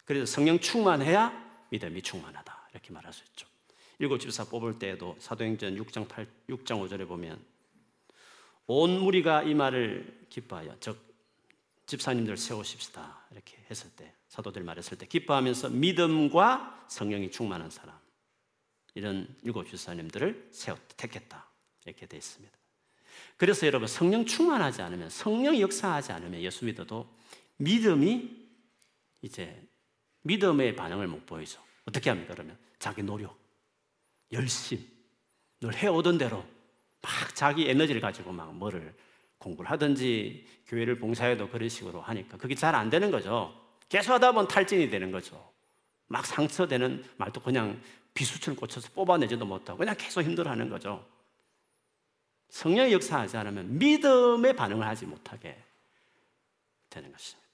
그래서 0.04 0.26
성령 0.26 0.58
충만해야 0.58 1.66
믿음이 1.70 2.02
충만하다. 2.02 2.68
이렇게 2.72 2.92
말할 2.92 3.12
수 3.12 3.22
있죠. 3.24 3.46
일곱 3.98 4.18
집사 4.18 4.44
뽑을 4.44 4.78
때에도 4.78 5.16
사도행전 5.18 5.76
6장 5.76 6.08
8, 6.08 6.26
6장 6.48 6.80
5절에 6.88 7.06
보면 7.06 7.42
온 8.66 8.98
무리가 9.00 9.42
이 9.42 9.54
말을 9.54 10.26
기뻐하여 10.30 10.76
즉 10.80 10.98
집사님들 11.86 12.36
세우십시다 12.36 13.26
이렇게 13.32 13.58
했을 13.70 13.90
때 13.90 14.14
사도들 14.28 14.62
말했을 14.62 14.96
때 14.96 15.06
기뻐하면서 15.06 15.70
믿음과 15.70 16.86
성령이 16.88 17.30
충만한 17.30 17.68
사람 17.70 17.98
이런 18.94 19.36
일곱 19.42 19.68
집사님들을 19.68 20.48
세웠 20.52 20.78
택했다 20.96 21.46
이렇게 21.84 22.06
되어 22.06 22.18
있습니다. 22.18 22.59
그래서 23.40 23.66
여러분 23.66 23.88
성령 23.88 24.26
충만하지 24.26 24.82
않으면 24.82 25.08
성령이 25.08 25.62
역사하지 25.62 26.12
않으면 26.12 26.42
예수 26.42 26.66
믿어도 26.66 27.08
믿음이 27.56 28.28
이제 29.22 29.66
믿음의 30.24 30.76
반응을 30.76 31.06
못 31.06 31.24
보이죠. 31.24 31.58
어떻게 31.86 32.10
합니까? 32.10 32.34
그러면 32.34 32.58
자기 32.78 33.02
노력, 33.02 33.34
열심, 34.30 34.86
늘 35.62 35.74
해오던 35.74 36.18
대로 36.18 36.44
막 37.00 37.34
자기 37.34 37.66
에너지를 37.66 38.02
가지고 38.02 38.30
막 38.30 38.54
뭐를 38.54 38.94
공부를 39.38 39.70
하든지 39.70 40.44
교회를 40.66 40.98
봉사해도 40.98 41.48
그런 41.48 41.66
식으로 41.70 42.02
하니까 42.02 42.36
그게 42.36 42.54
잘 42.54 42.74
안 42.74 42.90
되는 42.90 43.10
거죠. 43.10 43.58
계속 43.88 44.12
하다 44.12 44.32
보면 44.32 44.48
탈진이 44.48 44.90
되는 44.90 45.10
거죠. 45.10 45.50
막 46.08 46.26
상처되는 46.26 47.06
말도 47.16 47.40
그냥 47.40 47.80
비수처럼 48.12 48.56
꽂혀서 48.56 48.90
뽑아내지도 48.90 49.46
못하고 49.46 49.78
그냥 49.78 49.96
계속 49.96 50.20
힘들어하는 50.20 50.68
거죠. 50.68 51.08
성령의 52.50 52.92
역사하지 52.92 53.36
않으면 53.36 53.78
믿음의 53.78 54.54
반응을 54.54 54.86
하지 54.86 55.06
못하게 55.06 55.56
되는 56.90 57.10
것입니다. 57.10 57.48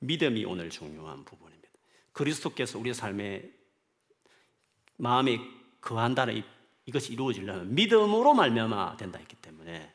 믿음이 0.00 0.44
오늘 0.46 0.70
중요한 0.70 1.24
부분입니다. 1.24 1.68
그리스도께서 2.12 2.78
우리 2.78 2.92
삶에 2.92 3.50
마음에 4.96 5.38
거한다는 5.80 6.42
이것이 6.86 7.12
이루어지려면 7.12 7.74
믿음으로 7.74 8.34
말미암아 8.34 8.96
된다 8.96 9.18
했기 9.18 9.36
때문에 9.36 9.92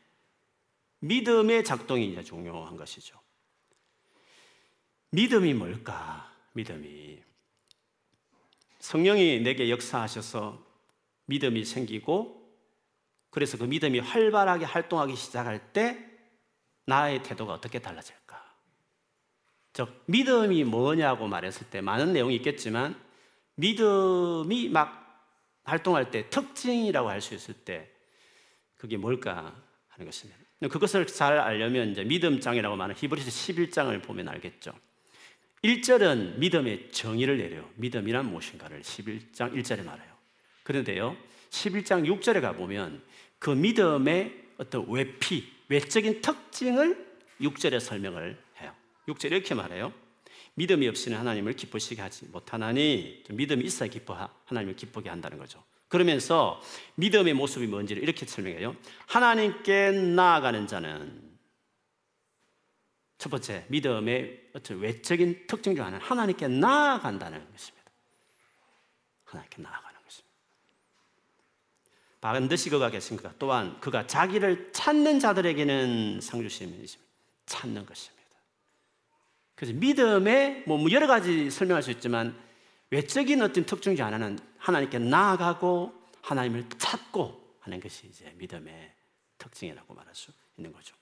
믿음의 1.00 1.64
작동이 1.64 2.10
이제 2.10 2.22
중요한 2.22 2.76
것이죠. 2.76 3.20
믿음이 5.10 5.54
뭘까? 5.54 6.32
믿음이 6.52 7.22
성령이 8.78 9.40
내게 9.40 9.68
역사하셔서 9.70 10.65
믿음이 11.26 11.64
생기고 11.64 12.44
그래서 13.30 13.58
그 13.58 13.64
믿음이 13.64 13.98
활발하게 13.98 14.64
활동하기 14.64 15.14
시작할 15.14 15.72
때 15.72 16.04
나의 16.86 17.22
태도가 17.22 17.52
어떻게 17.52 17.80
달라질까? 17.80 18.44
즉 19.72 20.04
믿음이 20.06 20.64
뭐냐고 20.64 21.28
말했을 21.28 21.68
때 21.68 21.80
많은 21.80 22.12
내용이 22.12 22.34
있겠지만 22.36 22.98
믿음이 23.56 24.70
막 24.70 25.04
활동할 25.64 26.10
때 26.10 26.30
특징이라고 26.30 27.10
할 27.10 27.20
수 27.20 27.34
있을 27.34 27.54
때 27.54 27.90
그게 28.76 28.96
뭘까 28.96 29.54
하는 29.88 30.06
것입니다. 30.06 30.40
그것을 30.70 31.06
잘 31.06 31.38
알려면 31.38 31.90
이제 31.90 32.04
믿음장이라고 32.04 32.76
말하는 32.76 32.94
히브리서 32.96 33.28
11장을 33.28 34.02
보면 34.02 34.28
알겠죠. 34.28 34.72
1절은 35.62 36.38
믿음의 36.38 36.92
정의를 36.92 37.38
내려요. 37.38 37.68
믿음이란 37.76 38.26
무엇인가를 38.26 38.80
11장 38.82 39.52
1절에 39.54 39.84
말해요. 39.84 40.15
그런데요, 40.66 41.16
11장 41.50 42.04
6절에 42.08 42.40
가보면 42.40 43.00
그 43.38 43.50
믿음의 43.50 44.46
어떤 44.58 44.84
외피, 44.90 45.48
외적인 45.68 46.20
특징을 46.20 47.06
6절에 47.40 47.78
설명을 47.78 48.36
해요. 48.60 48.74
6절에 49.06 49.30
이렇게 49.30 49.54
말해요. 49.54 49.92
믿음이 50.54 50.88
없이는 50.88 51.16
하나님을 51.16 51.52
기쁘시게 51.52 52.02
하지 52.02 52.26
못하나니 52.32 53.22
믿음이 53.30 53.64
있어야 53.64 53.88
기뻐 53.88 54.28
하나님을 54.46 54.74
기쁘게 54.74 55.08
한다는 55.08 55.38
거죠. 55.38 55.62
그러면서 55.86 56.60
믿음의 56.96 57.34
모습이 57.34 57.68
뭔지를 57.68 58.02
이렇게 58.02 58.26
설명해요. 58.26 58.74
하나님께 59.06 59.92
나아가는 59.92 60.66
자는 60.66 61.38
첫 63.18 63.28
번째 63.28 63.66
믿음의 63.68 64.48
어떤 64.52 64.80
외적인 64.80 65.46
특징 65.46 65.76
중 65.76 65.84
하나는 65.84 66.04
하나님께 66.04 66.48
나아간다는 66.48 67.52
것입니다. 67.52 67.92
하나님께 69.26 69.62
것입니다. 69.62 69.85
반드시 72.32 72.70
그가 72.70 72.90
계신가 72.90 73.34
또한 73.38 73.78
그가 73.80 74.06
자기를 74.06 74.72
찾는 74.72 75.20
자들에게는 75.20 76.20
상 76.20 76.42
주심이 76.42 76.84
찾는 77.46 77.86
것입니다. 77.86 78.16
그래서 79.54 79.72
믿음의 79.78 80.64
뭐, 80.66 80.76
뭐 80.76 80.90
여러 80.90 81.06
가지 81.06 81.50
설명할 81.50 81.84
수 81.84 81.92
있지만 81.92 82.36
외적인 82.90 83.40
어떤 83.42 83.64
특징 83.64 83.94
중 83.94 84.04
하나는 84.04 84.38
하나님께 84.58 84.98
나아가고 84.98 85.94
하나님을 86.22 86.68
찾고 86.78 87.58
하는 87.60 87.78
것이 87.80 88.08
이제 88.08 88.32
믿음의 88.36 88.92
특징이라고 89.38 89.94
말할 89.94 90.12
수 90.12 90.32
있는 90.56 90.72
거죠. 90.72 90.96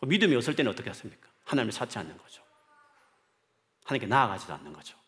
믿음이 0.00 0.34
없을 0.34 0.56
때는 0.56 0.72
어떻게 0.72 0.90
했습니까? 0.90 1.28
하나님을 1.44 1.72
찾지 1.72 1.98
않는 1.98 2.18
거죠. 2.18 2.42
하나님께 3.84 4.06
나아가지도 4.08 4.52
않는 4.54 4.72
거죠. 4.72 4.98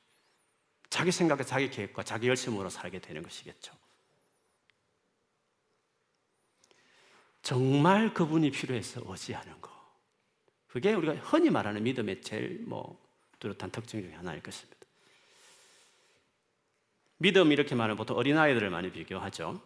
자기 0.91 1.11
생각과 1.11 1.45
자기 1.45 1.69
계획과 1.71 2.05
자기 2.05 2.29
열심으로 2.29 2.71
살게 2.71 3.01
되는 3.01 3.23
것이겠죠. 3.23 3.73
정말 7.47 8.13
그분이 8.13 8.51
필요해서 8.51 9.03
의지하는 9.07 9.61
거. 9.61 9.71
그게 10.67 10.93
우리가 10.95 11.15
흔히 11.15 11.49
말하는 11.49 11.81
믿음의 11.85 12.21
제일 12.21 12.65
뭐 12.67 13.01
뚜렷한 13.39 13.71
특징 13.71 14.03
중에 14.03 14.15
하나일 14.15 14.43
것입니다. 14.43 14.77
믿음 17.19 17.53
이렇게 17.53 17.77
말하면 17.77 17.97
보통 17.97 18.17
어린아이들을 18.17 18.69
많이 18.69 18.91
비교하죠. 18.91 19.63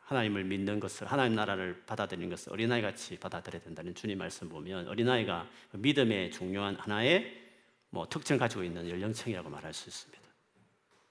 하나님을 0.00 0.44
믿는 0.44 0.80
것을 0.80 1.06
하나님 1.06 1.34
나라를 1.34 1.84
받아들이는 1.84 2.30
것을 2.30 2.54
어린아이 2.54 2.80
같이 2.80 3.18
받아들여야 3.18 3.60
된다는 3.60 3.94
주님 3.94 4.16
말씀 4.16 4.48
보면 4.48 4.88
어린아이가 4.88 5.46
믿음의 5.72 6.30
중요한 6.30 6.76
하나의 6.76 7.42
뭐 7.90 8.08
특징을 8.08 8.38
가지고 8.38 8.64
있는 8.64 8.88
연령층이라고 8.88 9.50
말할 9.50 9.74
수 9.74 9.90
있습니다. 9.90 10.22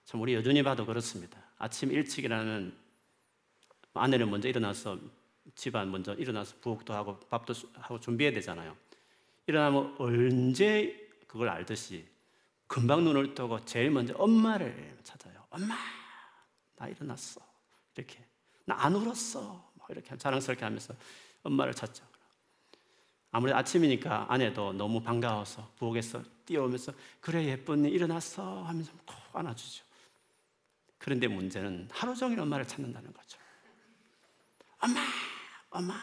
참 0.04 0.20
우리 0.20 0.34
여전히 0.34 0.64
봐도 0.64 0.84
그렇습니다. 0.84 1.38
아침 1.60 1.92
일찍 1.92 2.26
일어나는 2.26 2.76
아내는 3.94 4.32
먼저 4.32 4.50
일어나서 4.50 4.98
집안 5.56 5.92
먼저 5.92 6.14
일어나서 6.14 6.56
부엌도 6.62 6.94
하고 6.94 7.20
밥도 7.22 7.54
하고 7.76 8.00
준비해야 8.00 8.34
되잖아요. 8.34 8.76
일어나면 9.48 9.96
언제 10.00 11.10
그걸 11.28 11.50
알듯이 11.50 12.06
금방 12.68 13.04
눈을 13.06 13.34
뜨고 13.34 13.64
제일 13.66 13.92
먼저 13.92 14.14
엄마를 14.18 14.98
찾아요. 15.04 15.46
엄마, 15.50 15.76
나 16.76 16.88
일어났어. 16.88 17.42
이렇게. 17.96 18.24
나 18.66 18.76
안 18.76 18.94
울었어. 18.96 19.66
이렇게 19.90 20.18
자랑스럽게 20.18 20.66
하면서 20.66 20.94
엄마를 21.44 21.74
찾죠. 21.74 22.04
아무리 23.32 23.54
아침이니까 23.54 24.26
아내도 24.30 24.74
너무 24.74 25.02
반가워서 25.02 25.72
부엌에서 25.78 26.22
뛰어오면서 26.46 26.92
그래 27.22 27.46
예쁜니 27.46 27.90
일어났어 27.90 28.64
하면서 28.64 28.92
콕 29.06 29.16
안아주죠. 29.34 29.86
그런데 30.98 31.28
문제는 31.28 31.88
하루 31.92 32.14
종일 32.16 32.40
엄마를 32.42 32.68
찾는다는 32.68 33.14
거죠. 33.14 33.38
엄마, 34.80 35.00
엄마. 35.70 35.96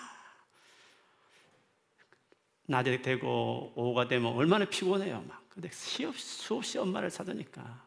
낮에 2.67 3.03
되고 3.03 3.73
오후가 3.77 4.09
되면 4.09 4.33
얼마나 4.33 4.65
피곤해요. 4.65 5.23
막. 5.23 5.49
근데 5.49 5.69
수없이 5.71 6.79
엄마를 6.79 7.11
찾으니까 7.11 7.87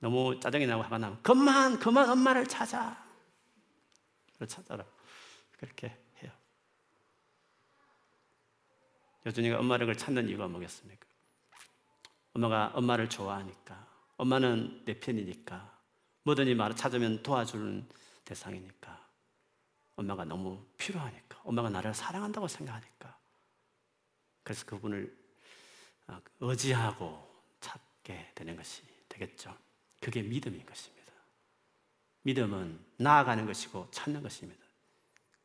너무 0.00 0.38
짜증이 0.40 0.66
나고 0.66 0.82
화가 0.82 0.98
나면 0.98 1.22
그만, 1.22 1.78
그만 1.78 2.08
엄마를 2.08 2.46
찾아. 2.46 3.04
찾아라. 4.46 4.84
그렇게 5.58 5.96
해요. 6.22 6.32
여준이가 9.24 9.58
엄마를 9.58 9.96
찾는 9.96 10.28
이유가 10.28 10.48
뭐겠습니까? 10.48 11.06
엄마가 12.34 12.72
엄마를 12.74 13.08
좋아하니까. 13.08 13.86
엄마는 14.18 14.84
내 14.84 14.98
편이니까. 14.98 15.76
뭐든지 16.24 16.54
말을 16.54 16.76
찾으면 16.76 17.22
도와주는 17.22 17.88
대상이니까. 18.24 19.05
엄마가 19.96 20.24
너무 20.24 20.64
필요하니까. 20.76 21.40
엄마가 21.44 21.70
나를 21.70 21.94
사랑한다고 21.94 22.48
생각하니까. 22.48 23.18
그래서 24.42 24.64
그분을 24.66 25.16
아, 26.06 26.20
의지하고 26.40 27.26
찾게 27.60 28.32
되는 28.34 28.56
것이 28.56 28.82
되겠죠. 29.08 29.56
그게 30.00 30.22
믿음인 30.22 30.64
것입니다. 30.64 31.12
믿음은 32.22 32.78
나아가는 32.98 33.44
것이고 33.46 33.88
찾는 33.90 34.22
것입니다. 34.22 34.64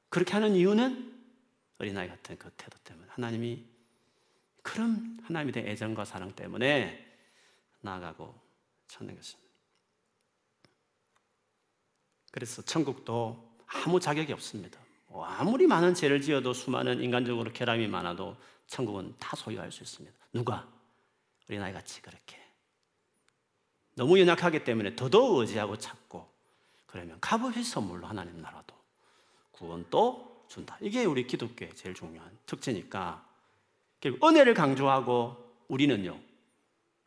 그렇게 0.09 0.33
하는 0.33 0.55
이유는 0.55 1.19
어린아이 1.77 2.07
같은 2.07 2.37
그 2.37 2.51
태도 2.57 2.77
때문에 2.83 3.07
하나님이 3.09 3.65
그런 4.61 5.17
하나님에 5.23 5.51
대한 5.51 5.69
애정과 5.69 6.05
사랑 6.05 6.35
때문에 6.35 7.07
나아가고 7.81 8.39
찾는 8.87 9.15
것입니다. 9.15 9.49
그래서 12.31 12.61
천국도 12.61 13.50
아무 13.73 13.99
자격이 13.99 14.33
없습니다. 14.33 14.79
뭐 15.07 15.25
아무리 15.25 15.67
많은 15.67 15.93
죄를 15.93 16.21
지어도 16.21 16.53
수많은 16.53 17.01
인간적으로 17.01 17.51
결함이 17.51 17.87
많아도 17.87 18.35
천국은 18.67 19.13
다 19.19 19.35
소유할 19.35 19.71
수 19.71 19.83
있습니다. 19.83 20.15
누가? 20.33 20.67
어린아이 21.49 21.73
같이 21.73 22.01
그렇게. 22.01 22.39
너무 23.95 24.19
연약하기 24.19 24.63
때문에 24.63 24.95
더더욱 24.95 25.39
의지하고 25.39 25.77
찾고 25.77 26.29
그러면 26.85 27.17
값없이 27.19 27.63
선물로 27.63 28.07
하나님 28.07 28.41
나라도 28.41 28.75
구원도 29.51 30.45
준다. 30.47 30.77
이게 30.81 31.05
우리 31.05 31.27
기독교의 31.27 31.75
제일 31.75 31.93
중요한 31.93 32.37
특징이니까 32.45 33.25
은혜를 34.23 34.53
강조하고 34.53 35.37
우리는요 35.67 36.19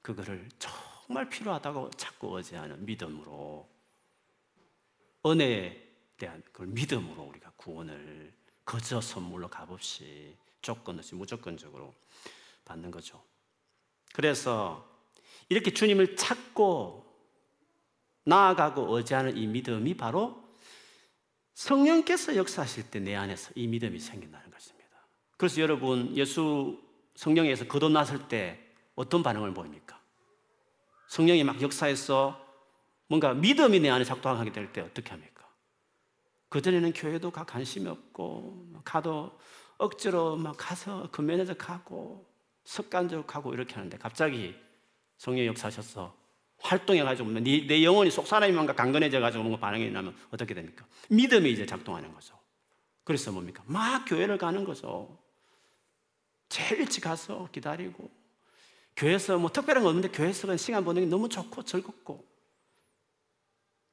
그거를 0.02 0.48
정말 0.58 1.28
필요하다고 1.28 1.90
찾고 1.90 2.36
의지하는 2.36 2.84
믿음으로 2.84 3.68
은혜에 5.26 5.83
대한 6.16 6.42
그 6.52 6.62
믿음으로 6.62 7.22
우리가 7.22 7.52
구원을 7.56 8.32
거저 8.64 9.00
선물로 9.00 9.48
값없이 9.48 10.36
조건 10.62 10.98
없이 10.98 11.14
무조건적으로 11.14 11.94
받는 12.64 12.90
거죠. 12.90 13.22
그래서 14.14 14.88
이렇게 15.48 15.72
주님을 15.72 16.16
찾고 16.16 17.04
나아가고 18.24 18.96
의지하는 18.96 19.36
이 19.36 19.46
믿음이 19.46 19.96
바로 19.96 20.42
성령께서 21.54 22.36
역사하실 22.36 22.90
때 22.90 23.00
내 23.00 23.14
안에서 23.14 23.52
이 23.54 23.66
믿음이 23.66 23.98
생긴다는 23.98 24.50
것입니다. 24.50 24.88
그래서 25.36 25.60
여러분 25.60 26.16
예수 26.16 26.80
성령에서 27.16 27.66
거듭났을 27.66 28.28
때 28.28 28.58
어떤 28.94 29.22
반응을 29.22 29.52
보입니까? 29.52 30.00
성령이 31.08 31.44
막 31.44 31.60
역사해서 31.60 32.42
뭔가 33.08 33.34
믿음이 33.34 33.80
내 33.80 33.90
안에 33.90 34.04
작동하게 34.04 34.52
될 34.52 34.72
때 34.72 34.80
어떻게 34.80 35.10
합니까? 35.10 35.33
그전에는 36.54 36.92
교회도 36.92 37.32
가 37.32 37.42
관심이 37.42 37.88
없고 37.88 38.68
가도 38.84 39.36
억지로 39.76 40.36
막 40.36 40.54
가서 40.56 41.10
금연해서 41.10 41.54
가고 41.54 42.32
습관적으로 42.62 43.26
가고 43.26 43.52
이렇게 43.52 43.74
하는데 43.74 43.98
갑자기 43.98 44.54
성령 45.16 45.46
역사하셔서 45.46 46.16
활동해가지고 46.58 47.28
내, 47.40 47.66
내 47.66 47.82
영혼이 47.82 48.12
속 48.12 48.28
사람이 48.28 48.52
뭔가 48.52 48.72
강건해져가지고 48.72 49.42
뭔가 49.42 49.58
반응이 49.58 49.90
나면 49.90 50.14
어떻게 50.30 50.54
됩니까? 50.54 50.86
믿음이 51.10 51.50
이제 51.50 51.66
작동하는 51.66 52.14
거죠. 52.14 52.38
그래서 53.02 53.32
뭡니까? 53.32 53.64
막 53.66 54.04
교회를 54.04 54.38
가는 54.38 54.62
거죠. 54.62 55.18
제일 56.48 56.82
일찍 56.82 57.00
가서 57.00 57.48
기다리고 57.50 58.08
교회에서 58.94 59.38
뭐 59.38 59.50
특별한 59.50 59.82
거 59.82 59.88
없는데 59.88 60.16
교회에서 60.16 60.56
시간 60.56 60.84
보내기 60.84 61.08
너무 61.08 61.28
좋고 61.28 61.64
즐겁고 61.64 62.24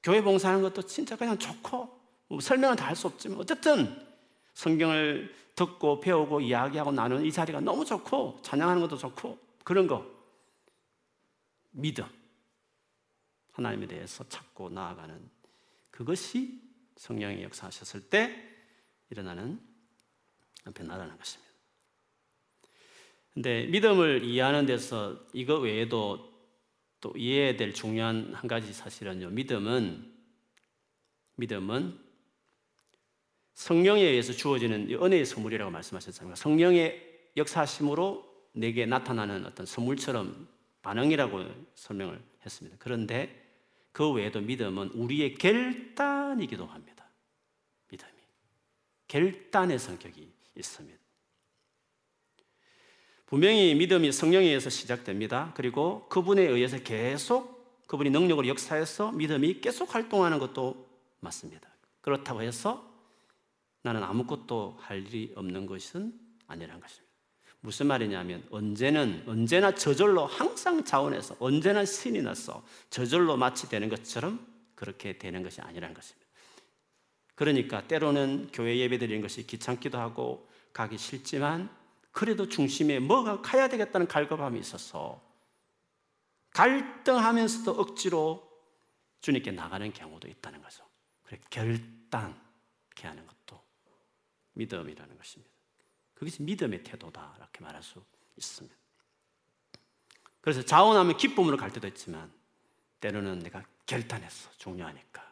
교회 0.04 0.22
봉사하는 0.22 0.62
것도 0.62 0.84
진짜 0.84 1.16
그냥 1.16 1.40
좋고 1.40 1.78
뭐 1.78 2.01
설명은 2.40 2.76
다 2.76 2.86
할 2.86 2.96
수 2.96 3.08
없지만 3.08 3.40
어쨌든 3.40 4.08
성경을 4.54 5.34
듣고 5.56 6.00
배우고 6.00 6.42
이야기하고 6.42 6.92
나누는 6.92 7.26
이 7.26 7.32
자리가 7.32 7.60
너무 7.62 7.84
좋고 7.86 8.42
찬양하는 8.44 8.82
것도 8.82 8.98
좋고 8.98 9.38
그런 9.64 9.88
거 9.88 10.06
믿음 11.72 12.06
하나님에 13.52 13.88
대해서 13.88 14.28
찾고 14.28 14.70
나아가는 14.70 15.30
그것이 15.90 16.62
성령이 16.98 17.44
역사하셨을 17.44 18.10
때 18.10 18.50
일어나는 19.10 19.60
변화라는 20.74 21.18
것입니다. 21.18 21.52
근데 23.34 23.66
믿음을 23.68 24.24
이해하는 24.24 24.66
데서 24.66 25.20
이거 25.34 25.60
외에도 25.60 26.32
또 27.00 27.14
이해해야 27.16 27.58
될 27.58 27.74
중요한 27.74 28.34
한 28.34 28.48
가지 28.48 28.74
사실은요. 28.74 29.30
믿음은 29.30 30.14
믿음은 31.36 32.11
성령에 33.54 34.02
의해서 34.02 34.34
주어지는 34.34 34.92
은혜의 34.92 35.26
선물이라고 35.26 35.72
말씀하셨잖아요. 35.72 36.36
성령의 36.36 37.10
역사심으로 37.38 38.30
내게 38.54 38.86
나타나는 38.86 39.46
어떤 39.46 39.66
선물처럼 39.66 40.48
반응이라고 40.82 41.46
설명을 41.76 42.22
했습니다. 42.46 42.78
그런데 42.80 43.42
그 43.92 44.10
외에도 44.12 44.42
믿음은 44.42 44.90
우리의 44.90 45.36
결단이기도 45.36 46.66
합니다. 46.66 47.06
믿음이. 47.90 48.12
결단의 49.08 49.80
성격이 49.80 50.32
있습니다. 50.56 51.00
분명히 53.26 53.76
믿음이 53.76 54.12
성령에 54.12 54.48
의해서 54.48 54.70
시작됩니다. 54.70 55.54
그리고 55.56 56.08
그분에 56.10 56.42
의해서 56.42 56.80
계속 56.80 57.86
그분이 57.88 58.10
능력으로 58.10 58.48
역사해서 58.48 59.12
믿음이 59.14 59.62
계속 59.62 59.94
활동하는 59.94 60.40
것도 60.40 60.90
맞습니다. 61.20 61.70
그렇다고 62.02 62.42
해서 62.42 62.91
나는 63.84 64.04
아무것도 64.04 64.78
할 64.80 65.06
일이 65.08 65.34
없는 65.36 65.66
것은 65.66 66.14
아니라는 66.48 66.82
것입니다. 66.82 67.12
무슨 67.62 67.88
말이냐면 67.88 68.46
언제는 68.50 69.24
언제나 69.28 69.74
저절로 69.74 70.26
항상 70.26 70.84
자원해서 70.84 71.36
언제나 71.40 71.86
신이 71.86 72.22
나서 72.22 72.66
저절로 72.90 73.38
마치 73.38 73.70
되는 73.70 73.88
것처럼 73.88 74.46
그렇게 74.76 75.18
되는 75.18 75.44
것이 75.44 75.62
아니라는 75.62 75.94
것입니다. 75.94 76.28
그러니까 77.36 77.88
때로는 77.88 78.50
교회 78.52 78.78
예배 78.78 78.98
드리는 78.98 79.22
것이 79.22 79.46
귀찮기도 79.46 79.98
하고 80.00 80.50
가기 80.74 80.98
싫지만 80.98 81.70
그래도 82.12 82.50
중심에 82.50 83.00
뭐가 83.00 83.42
가야 83.42 83.68
되겠다는 83.68 84.08
갈급함이 84.08 84.60
있어서 84.60 85.22
갈등하면서도 86.54 87.72
억지로 87.80 88.50
주님께 89.22 89.52
나가는 89.52 89.94
경우도 89.94 90.28
있다는 90.28 90.62
거죠. 90.62 90.84
그래 91.24 91.40
결단케 91.50 93.08
하는 93.08 93.26
것도 93.26 93.41
믿음이라는 94.54 95.18
것입니다. 95.18 95.52
그것이 96.14 96.44
믿음의 96.44 96.84
태도다 96.84 97.36
이렇게 97.38 97.62
말할 97.62 97.82
수 97.82 98.04
있습니다. 98.38 98.76
그래서 100.42 100.64
자원하면 100.64 101.18
기쁨으로 101.18 101.58
갈 101.58 101.72
때도 101.72 101.88
있지만 101.88 102.32
때로는 103.00 103.40
내가 103.40 103.64
결단했어 103.86 104.50
중요하니까 104.58 105.32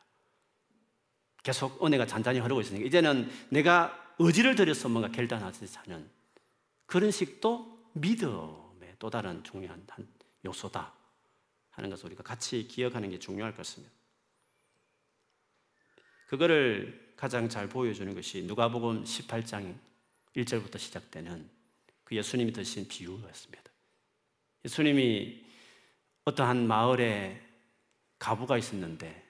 계속 1.44 1.84
은혜가 1.84 2.06
잔잔히 2.06 2.40
흐르고 2.40 2.62
있으니까 2.62 2.86
이제는 2.86 3.30
내가 3.50 4.16
의지를 4.20 4.56
들여서 4.56 4.90
뭔가 4.90 5.10
결단하지 5.12 5.66
않은 5.80 6.10
그런 6.86 7.12
식도 7.12 7.92
믿음의 7.94 8.96
또 9.00 9.10
다른 9.10 9.44
중요한 9.44 9.86
한 9.90 10.08
요소다 10.46 10.94
하는 11.72 11.90
것을 11.90 12.08
우리가 12.08 12.24
같이 12.24 12.68
기억하는 12.68 13.10
게 13.10 13.20
중요할 13.20 13.56
것입니다. 13.56 13.94
그거를 16.28 17.09
가장 17.20 17.50
잘 17.50 17.68
보여주는 17.68 18.16
것이 18.16 18.44
누가복음 18.44 19.04
18장 19.04 19.76
1절부터 20.38 20.80
시작되는 20.80 21.50
그 22.06 22.16
예수님이 22.16 22.54
드신 22.54 22.88
비유였습니다. 22.88 23.70
예수님이 24.64 25.44
어떠한 26.24 26.66
마을에 26.66 27.46
가부가 28.20 28.58
있었는데 28.58 29.22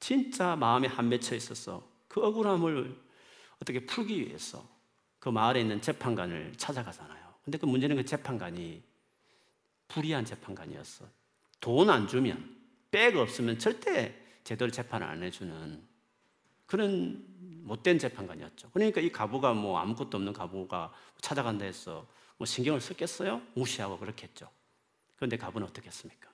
진짜 0.00 0.56
마음에 0.56 0.88
한 0.88 1.10
맺혀 1.10 1.36
있어서 1.36 1.86
그 2.08 2.24
억울함을 2.24 2.96
어떻게 3.60 3.84
풀기 3.84 4.18
위해서 4.26 4.66
그 5.18 5.28
마을에 5.28 5.60
있는 5.60 5.82
재판관을 5.82 6.54
찾아가잖아요. 6.56 7.34
근데 7.44 7.58
그 7.58 7.66
문제는 7.66 7.96
그 7.96 8.04
재판관이 8.06 8.82
불의한 9.88 10.24
재판관이었어. 10.24 11.04
돈 11.60 11.90
안 11.90 12.08
주면, 12.08 12.56
백 12.90 13.14
없으면 13.14 13.58
절대 13.58 14.18
제대로 14.42 14.70
재판을 14.70 15.06
안 15.06 15.22
해주는 15.22 15.95
그런 16.66 17.24
못된 17.64 17.98
재판관이었죠. 17.98 18.70
그러니까 18.70 19.00
이 19.00 19.10
가부가 19.10 19.52
뭐 19.54 19.78
아무것도 19.78 20.16
없는 20.18 20.32
가부가 20.32 20.92
찾아간다 21.20 21.64
해서 21.64 22.06
뭐 22.36 22.46
신경을 22.46 22.80
썼겠어요? 22.80 23.42
무시하고 23.54 23.98
그렇겠죠. 23.98 24.50
그런데 25.16 25.36
가부는 25.36 25.66
어떻게 25.66 25.86
했습니까? 25.88 26.30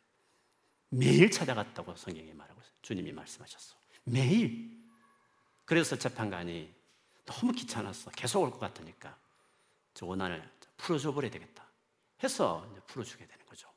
매일 0.88 1.30
찾아갔다고 1.30 1.96
성경이 1.96 2.32
말하고 2.34 2.60
있어요. 2.60 2.72
주님이 2.82 3.12
말씀하셨어. 3.12 3.76
매일. 4.04 4.78
그래서 5.64 5.96
재판관이 5.96 6.74
너무 7.24 7.52
귀찮았어. 7.52 8.10
계속 8.10 8.42
올 8.42 8.50
것 8.50 8.58
같으니까 8.58 9.16
저 9.94 10.06
원한을 10.06 10.46
풀어줘 10.76 11.12
버려야 11.12 11.30
되겠다. 11.30 11.64
해서 12.22 12.66
풀어주게 12.88 13.26
되는 13.26 13.46
거죠. 13.46 13.68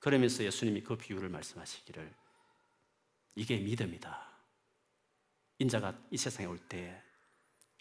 그러면서 0.00 0.44
예수님이 0.44 0.82
그 0.82 0.96
비유를 0.96 1.28
말씀하시기를 1.30 2.14
이게 3.34 3.56
믿음이다. 3.58 4.29
인자가 5.60 5.94
이 6.10 6.16
세상에 6.16 6.46
올 6.48 6.58
때 6.58 7.00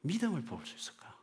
믿음을 0.03 0.43
볼 0.43 0.65
수 0.65 0.75
있을까? 0.75 1.17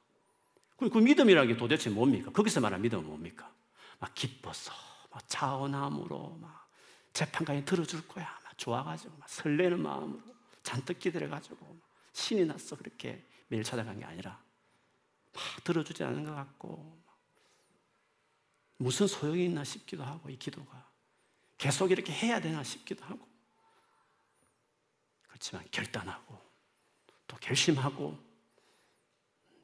그 0.77 0.85
믿음이라는 0.99 1.53
게 1.53 1.57
도대체 1.57 1.88
뭡니까? 1.88 2.31
거기서 2.33 2.61
말하는 2.61 2.83
믿음은 2.83 3.07
뭡니까? 3.07 3.51
막 3.99 4.14
기뻐서, 4.14 4.73
막 5.11 5.27
차원함으로, 5.29 6.37
막 6.40 6.69
재판관이 7.14 7.64
들어줄 7.64 8.07
거야. 8.07 8.38
막 8.45 8.59
좋아가지고, 8.59 9.16
막 9.16 9.29
설레는 9.31 9.81
마음으로 9.83 10.21
잔뜩 10.62 10.99
기대해가지고 10.99 11.81
신이 12.12 12.45
났어. 12.45 12.77
그렇게 12.77 13.25
매일 13.49 13.62
찾아간 13.64 13.99
게 13.99 14.05
아니라 14.05 14.42
막 15.33 15.64
들어주지 15.64 16.03
않은 16.05 16.25
것 16.25 16.35
같고 16.35 16.99
무슨 18.79 19.07
소용이 19.07 19.45
있나 19.47 19.64
싶기도 19.64 20.03
하고 20.05 20.29
이 20.29 20.37
기도가 20.38 20.87
계속 21.57 21.90
이렇게 21.90 22.12
해야 22.12 22.40
되나 22.40 22.62
싶기도 22.62 23.05
하고 23.05 23.27
그렇지만 25.37 25.64
결단하고 25.70 26.38
또 27.27 27.37
결심하고 27.37 28.18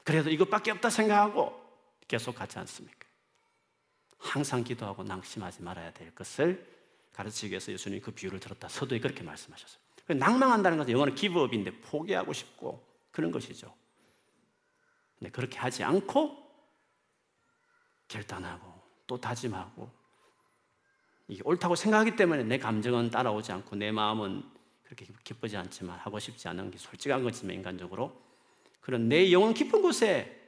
그래도 0.05 0.29
이것밖에 0.29 0.71
없다 0.73 0.91
생각하고 0.91 1.59
계속 2.07 2.35
가지 2.35 2.59
않습니까? 2.59 3.09
항상 4.19 4.63
기도하고 4.65 5.03
낭심하지 5.03 5.63
말아야 5.63 5.93
될 5.95 6.15
것을 6.15 6.67
가르치기 7.15 7.51
위해서 7.51 7.73
예수님이 7.73 8.03
그 8.03 8.11
비유를 8.11 8.39
들었다. 8.39 8.69
서도에 8.69 9.01
그렇게 9.01 9.23
말씀하셨어요. 9.23 9.81
낭망한다는 10.09 10.77
것은 10.77 10.93
영어는 10.93 11.15
기브업인데 11.15 11.81
포기하고 11.81 12.35
싶고 12.35 12.87
그런 13.11 13.31
것이죠. 13.31 13.75
근데 15.19 15.31
그렇게 15.31 15.59
하지 15.59 15.85
않고 15.85 16.37
결단하고 18.09 18.71
또 19.07 19.19
다짐하고 19.19 19.91
이게 21.29 21.41
옳다고 21.45 21.77
생각하기 21.77 22.17
때문에 22.17 22.45
내 22.45 22.59
감정은 22.59 23.11
따라오지 23.11 23.53
않고 23.53 23.77
내 23.77 23.91
마음은 23.91 24.62
그렇게 24.95 25.07
기쁘지 25.25 25.57
않지만 25.57 25.99
하고 25.99 26.19
싶지 26.19 26.49
않은 26.49 26.71
게 26.71 26.77
솔직한 26.77 27.23
거지만 27.23 27.57
인간적으로 27.57 28.23
그런 28.81 29.09
내 29.09 29.33
영혼 29.33 29.55
깊은 29.55 29.81
곳에 29.81 30.39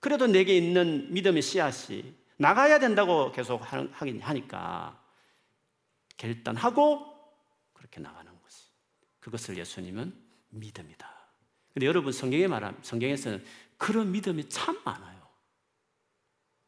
그래도 0.00 0.26
내게 0.26 0.56
있는 0.56 1.12
믿음의 1.12 1.42
씨앗이 1.42 2.14
나가야 2.38 2.78
된다고 2.78 3.32
계속 3.32 3.60
하긴 3.70 4.22
하니까 4.22 4.98
결단하고 6.16 7.14
그렇게 7.74 8.00
나가는 8.00 8.32
것이 8.40 8.68
그것을 9.20 9.58
예수님은 9.58 10.14
믿음이다. 10.48 11.12
근데 11.74 11.86
여러분 11.86 12.12
성경에 12.12 12.46
말함 12.46 12.78
성경에서는 12.82 13.44
그런 13.76 14.10
믿음이 14.10 14.48
참 14.48 14.80
많아요. 14.84 15.28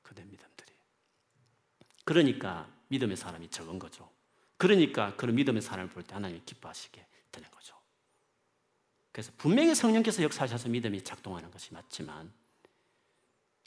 그런 0.03 0.29
믿음들이. 0.29 0.73
그러니까 2.05 2.69
믿음의 2.89 3.17
사람이 3.17 3.49
적은 3.49 3.79
거죠. 3.79 4.16
그러니까 4.57 5.15
그런 5.17 5.35
믿음의 5.35 5.63
사람을 5.63 5.91
볼 5.91 6.03
때 6.03 6.15
하나님이 6.15 6.43
기뻐하시게 6.45 7.07
되는 7.33 7.51
거죠. 7.51 7.75
그래서 9.13 9.33
분명히 9.37 9.75
성령께서 9.75 10.23
역사하셔서 10.23 10.69
믿음이 10.69 11.03
작동하는 11.05 11.51
것이 11.51 11.73
맞지만 11.73 12.33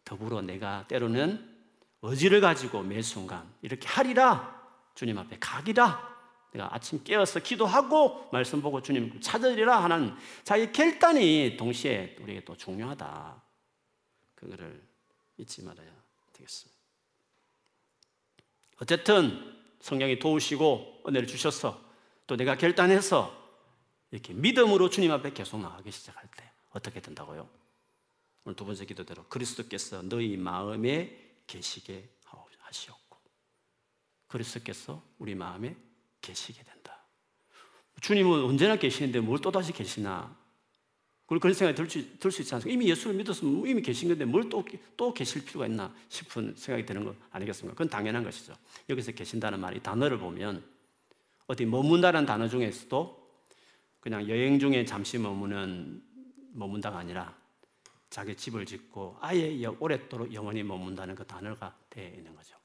더불어 0.04 0.41
내가 0.41 0.88
때로는 0.88 1.58
의지를 2.02 2.41
가지고 2.41 2.82
매 2.82 3.02
순간 3.02 3.52
이렇게 3.62 3.88
하리라 3.88 4.60
주님 4.95 5.17
앞에 5.17 5.38
가기라 5.39 6.10
내가 6.52 6.73
아침 6.73 7.04
깨어서 7.04 7.41
기도하고 7.41 8.30
말씀 8.32 8.62
보고 8.62 8.82
주님 8.82 9.21
찾으리라 9.21 9.84
하는 9.84 10.15
자기 10.43 10.71
결단이 10.71 11.58
동시에 11.58 12.17
우리에게 12.19 12.43
또 12.43 12.56
중요하다. 12.56 13.43
그거를 14.36 14.82
잊지 15.38 15.63
말아야 15.63 15.91
되겠습니다. 16.34 16.80
어쨌든 18.82 19.59
성령이 19.82 20.20
도우시고 20.20 21.04
은혜를 21.08 21.28
주셔서 21.28 21.82
또 22.28 22.36
내가 22.36 22.58
결단해서 22.58 23.36
이렇게 24.12 24.34
믿음으로 24.34 24.89
주님 24.89 25.12
앞에 25.12 25.34
계속 25.34 25.60
나가기 25.60 25.92
시작할 25.92 26.24
때 26.38 26.52
어떻게 26.72 27.00
된다고요? 27.00 27.50
오늘 28.46 28.56
두 28.56 28.65
번째 28.65 28.86
기도대로 28.86 29.26
그리스도께서 29.26 30.02
너희 30.04 30.38
마음에 30.38 31.34
계시게 31.48 32.10
하시옵고 32.70 33.18
그리스도께서 34.28 35.04
우리 35.18 35.36
마음에 35.36 35.76
계시게 36.22 36.63
된다. 36.63 37.04
주님은 38.02 38.44
언제나 38.44 38.78
계시는데 38.78 39.20
뭘 39.20 39.39
또다시 39.39 39.74
계시나? 39.74 40.38
그런 41.38 41.54
생각이 41.54 41.76
들 41.78 41.88
수, 41.88 42.18
들 42.18 42.32
수 42.32 42.42
있지 42.42 42.56
않습니까? 42.56 42.74
이미 42.74 42.89
예수를 42.89 43.15
믿었으면 43.15 43.68
이미 43.68 43.82
계신 43.84 44.10
건데 44.10 44.26
뭘 44.26 44.50
또 44.50 44.63
또 44.98 45.13
계실 45.13 45.46
필요가 45.46 45.68
있나 45.68 45.94
싶은 46.10 46.56
생각이 46.58 46.86
드는 46.88 47.04
거 47.06 47.13
아니겠습니까? 47.30 47.74
그건 47.76 47.88
당연한 47.88 48.24
것이죠. 48.24 48.56
여기서 48.89 49.12
계신다는 49.12 49.60
말이 49.60 49.80
단어를 49.84 50.18
보면 50.18 50.63
어디 51.46 51.65
머문다는 51.65 52.26
단어 52.26 52.48
중에서도 52.48 53.20
그냥 54.00 54.28
여행 54.28 54.58
중에 54.58 54.86
잠시 54.86 55.18
머무는 55.20 56.02
머문다가 56.54 56.98
아니라 56.98 57.38
자기 58.10 58.36
집을 58.36 58.65
짓고 58.65 59.18
아예 59.20 59.63
오랫도록 59.65 60.34
영원히 60.34 60.63
머문다는 60.63 61.13
그 61.13 61.26
단어가 61.28 61.76
되어 61.92 62.08
있는 62.08 62.36
거죠. 62.36 62.56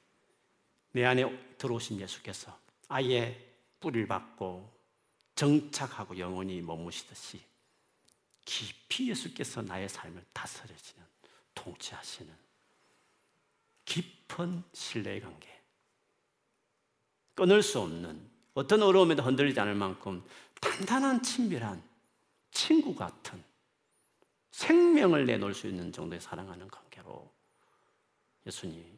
내 0.92 1.04
안에 1.04 1.56
들어오신 1.58 2.00
예수께서 2.00 2.56
아예 2.88 3.36
뿌리를 3.80 4.06
받고 4.06 4.72
정착하고 5.34 6.16
영원히 6.18 6.62
머무시듯이 6.62 7.40
깊이 8.44 9.10
예수께서 9.10 9.62
나의 9.62 9.88
삶을 9.88 10.24
다스려지는 10.32 11.04
통치하시는 11.54 12.34
깊은 13.84 14.62
신뢰의 14.72 15.20
관계 15.20 15.48
끊을 17.34 17.62
수 17.62 17.80
없는 17.80 18.30
어떤 18.54 18.82
어려움에도 18.82 19.22
흔들리지 19.22 19.58
않을 19.60 19.74
만큼 19.74 20.24
단단한 20.60 21.22
친밀한 21.22 21.82
친구 22.50 22.94
같은 22.94 23.42
생명을 24.52 25.26
내놓을 25.26 25.52
수 25.52 25.66
있는 25.66 25.90
정도의 25.90 26.20
사랑하는 26.20 26.68
관계로 26.68 27.32
예수님 28.46 28.96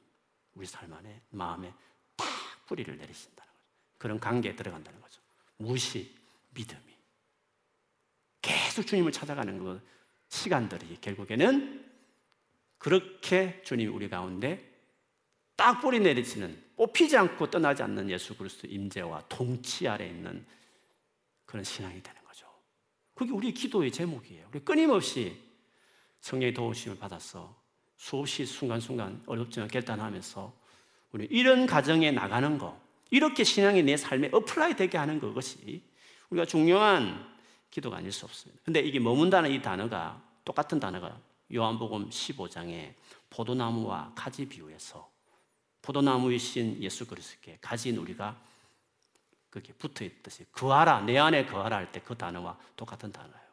우리 0.54 0.66
삶 0.66 0.92
안에 0.92 1.22
마음에 1.30 1.72
딱 2.16 2.26
뿌리를 2.66 2.94
내리신다는 2.96 3.52
거죠. 3.52 3.64
그런 3.98 4.20
관계에 4.20 4.54
들어간다는 4.54 5.00
거죠. 5.00 5.20
무시, 5.56 6.14
믿음이. 6.50 6.95
계속 8.46 8.86
주님을 8.86 9.10
찾아가는 9.10 9.58
그 9.58 9.82
시간들이 10.28 10.98
결국에는 11.00 11.84
그렇게 12.78 13.60
주님 13.64 13.92
우리 13.92 14.08
가운데 14.08 14.72
딱 15.56 15.80
뿌리 15.80 15.98
내려지는 15.98 16.64
뽑히지 16.76 17.16
않고 17.16 17.50
떠나지 17.50 17.82
않는 17.82 18.08
예수 18.08 18.36
그리스도 18.36 18.68
임재와 18.68 19.24
통치 19.28 19.88
아래 19.88 20.06
있는 20.06 20.46
그런 21.44 21.64
신앙이 21.64 22.00
되는 22.00 22.22
거죠. 22.22 22.46
그게 23.14 23.32
우리 23.32 23.52
기도의 23.52 23.90
제목이에요. 23.90 24.46
우리 24.52 24.60
끊임없이 24.60 25.42
성령의 26.20 26.54
도우심을 26.54 26.98
받아서 26.98 27.60
수없이 27.96 28.46
순간순간 28.46 29.24
어렵지만 29.26 29.68
결단하면서 29.68 30.56
우리 31.10 31.26
이런 31.30 31.66
과정에 31.66 32.12
나가는 32.12 32.58
거 32.58 32.80
이렇게 33.10 33.42
신앙이 33.42 33.82
내 33.82 33.96
삶에 33.96 34.28
apply 34.30 34.76
되게 34.76 34.98
하는 34.98 35.18
그것이 35.18 35.82
우리가 36.30 36.46
중요한 36.46 37.35
기도가 37.76 37.98
아닐 37.98 38.10
수 38.10 38.24
없습니다. 38.24 38.62
근데 38.64 38.80
이게 38.80 38.98
머문다는 38.98 39.50
이 39.50 39.60
단어가 39.60 40.22
똑같은 40.46 40.80
단어가 40.80 41.20
요한복음 41.54 42.08
15장에 42.08 42.94
포도나무와 43.28 44.12
가지 44.14 44.48
비유에서 44.48 45.06
포도나무이신 45.82 46.82
예수 46.82 47.06
그리스도께 47.06 47.58
가진 47.60 47.98
우리가 47.98 48.34
그게 49.50 49.74
붙어 49.74 50.06
있듯이 50.06 50.46
그하라 50.52 51.02
내 51.02 51.18
안에 51.18 51.44
그하라 51.44 51.76
할 51.76 51.92
때 51.92 52.00
그 52.00 52.16
단어와 52.16 52.58
똑같은 52.76 53.12
단어예요. 53.12 53.46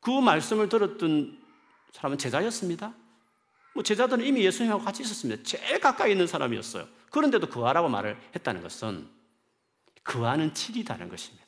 그 0.00 0.10
말씀을 0.10 0.68
들었던 0.68 1.42
사람은 1.92 2.18
제자였습니다. 2.18 2.94
뭐 3.72 3.82
제자들은 3.82 4.22
이미 4.22 4.44
예수님하고 4.44 4.84
같이 4.84 5.02
있었습니다. 5.02 5.42
제일 5.44 5.80
가까이 5.80 6.12
있는 6.12 6.26
사람이었어요. 6.26 6.86
그런데도 7.10 7.48
그하라고 7.48 7.88
말을 7.88 8.20
했다는 8.36 8.60
것은 8.60 9.08
그와는 10.02 10.52
칠이다는 10.52 11.08
것입니다. 11.08 11.43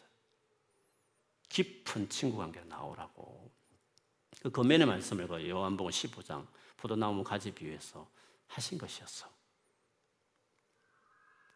깊은 1.56 2.10
친구 2.10 2.36
관계로 2.36 2.66
나오라고. 2.66 3.50
그 4.42 4.50
금면의 4.50 4.86
말씀을 4.86 5.26
그 5.26 5.48
요한복음 5.48 5.90
15장 5.90 6.46
포도나무 6.76 7.24
가지 7.24 7.50
비유해서 7.50 8.06
하신 8.48 8.76
것이었어. 8.76 9.26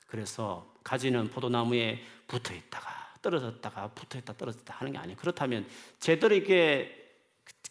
그래서 0.07 0.75
가지는 0.83 1.29
포도나무에 1.29 2.03
붙어 2.27 2.55
있다가 2.55 3.15
떨어졌다가 3.21 3.89
붙어 3.91 4.19
있다 4.19 4.33
떨어졌다 4.33 4.75
하는 4.75 4.93
게 4.93 4.99
아니에요. 4.99 5.19
그렇다면 5.19 5.69
제대로 5.99 6.35
이게 6.35 6.97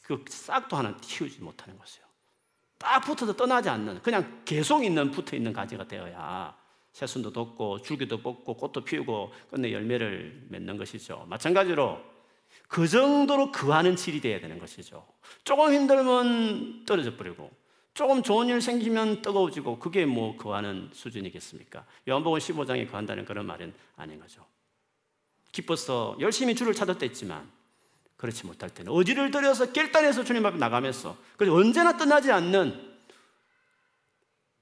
그 0.04 0.24
싹도 0.30 0.78
하나 0.78 0.96
틔우지 0.98 1.42
못하는 1.42 1.80
것이에요. 1.80 2.06
딱 2.78 3.00
붙어서 3.00 3.36
떠나지 3.36 3.70
않는 3.70 4.04
그냥 4.04 4.44
계속 4.46 4.86
있는 4.86 5.10
붙어 5.10 5.36
있는 5.36 5.52
가지가 5.52 5.88
되어야 5.88 6.56
새순도 6.92 7.34
돋고 7.34 7.82
줄기도 7.82 8.22
뽑고 8.22 8.56
꽃도 8.56 8.84
피우고 8.84 9.34
끝내 9.50 9.74
열매를 9.74 10.46
맺는 10.50 10.78
것이죠. 10.78 11.26
마찬가지로 11.28 12.09
그 12.70 12.88
정도로 12.88 13.52
그하는 13.52 13.96
질이 13.96 14.22
돼야 14.22 14.40
되는 14.40 14.60
것이죠. 14.60 15.06
조금 15.44 15.74
힘들면 15.74 16.86
떨어져 16.86 17.18
버리고 17.18 17.52
조금 17.96 18.22
좋은 18.22 18.48
일 18.48 18.62
생기면 18.62 19.24
뜨거워지고 19.24 19.80
그게 19.80 20.06
뭐 20.06 20.38
그하는 20.38 20.90
수준이겠습니까? 20.94 21.84
요한복음 22.08 22.38
15장에 22.38 22.88
그한다는 22.88 23.26
그런 23.26 23.48
말은 23.48 23.74
아닌 23.98 24.20
거죠. 24.20 24.46
기뻐서 25.52 26.16
열심히 26.20 26.54
주를 26.54 26.76
찾았다 26.76 27.00
했지만 27.02 27.50
그렇지 28.18 28.46
못할 28.46 28.70
때는 28.70 28.92
어지를 28.92 29.32
들여서 29.32 29.74
결단해서 29.74 30.24
주님 30.24 30.46
앞에 30.46 30.58
나가면서 30.58 31.18
그래서 31.38 31.56
언제나 31.56 31.98
떠나지 31.98 32.32
않는 32.32 32.88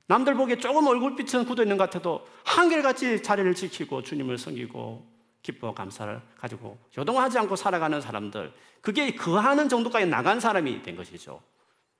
남들 0.07 0.35
보기에 0.35 0.59
조금 0.59 0.87
얼굴빛은 0.87 1.43
굳어 1.43 1.63
있는 1.63 1.75
것 1.75 1.83
같아도 1.83 2.25
한결같이 2.45 3.21
자리를 3.21 3.53
지키고 3.53 4.03
주님을 4.03 4.37
섬기고 4.37 5.16
기뻐 5.41 5.73
감사를 5.73 6.21
가지고 6.37 6.77
요동하지 6.97 7.37
않고 7.39 7.55
살아가는 7.55 7.99
사람들 8.01 8.53
그게 8.81 9.15
그 9.15 9.35
하는 9.35 9.69
정도까지 9.69 10.05
나간 10.07 10.39
사람이 10.39 10.83
된 10.83 10.95
것이죠. 10.95 11.41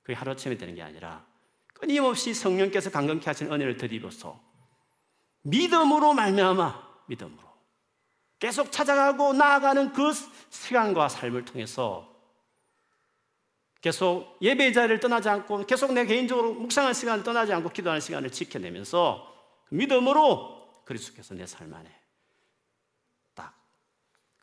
그게 0.04 0.14
하루아침에 0.14 0.58
되는 0.58 0.76
게 0.76 0.82
아니라 0.82 1.26
끊임없이 1.74 2.34
성령께서 2.34 2.90
강건케 2.92 3.26
하신 3.26 3.52
은혜를 3.52 3.78
드리고서 3.78 4.42
믿음으로 5.44 6.14
말미암아 6.14 6.88
믿음으로 7.08 7.48
계속 8.40 8.72
찾아가고 8.72 9.34
나아가는 9.34 9.94
그 9.94 10.12
시간과 10.50 11.10
삶을 11.10 11.46
통해서 11.46 12.14
계속 13.82 14.38
예배 14.42 14.74
자리를 14.74 15.00
떠나지 15.00 15.30
않고 15.30 15.66
계속 15.66 15.94
내 15.94 16.06
개인적으로 16.06 16.54
묵상할 16.54 16.94
시간을 16.94 17.24
떠나지 17.24 17.54
않고 17.54 17.70
기도하는 17.70 18.02
시간을 18.02 18.32
지켜내면서 18.32 19.34
믿음으로 19.70 20.84
그리스도께서 20.86 21.36
내 21.36 21.46
삶 21.46 21.74
안에 21.74 21.90
딱 23.34 23.54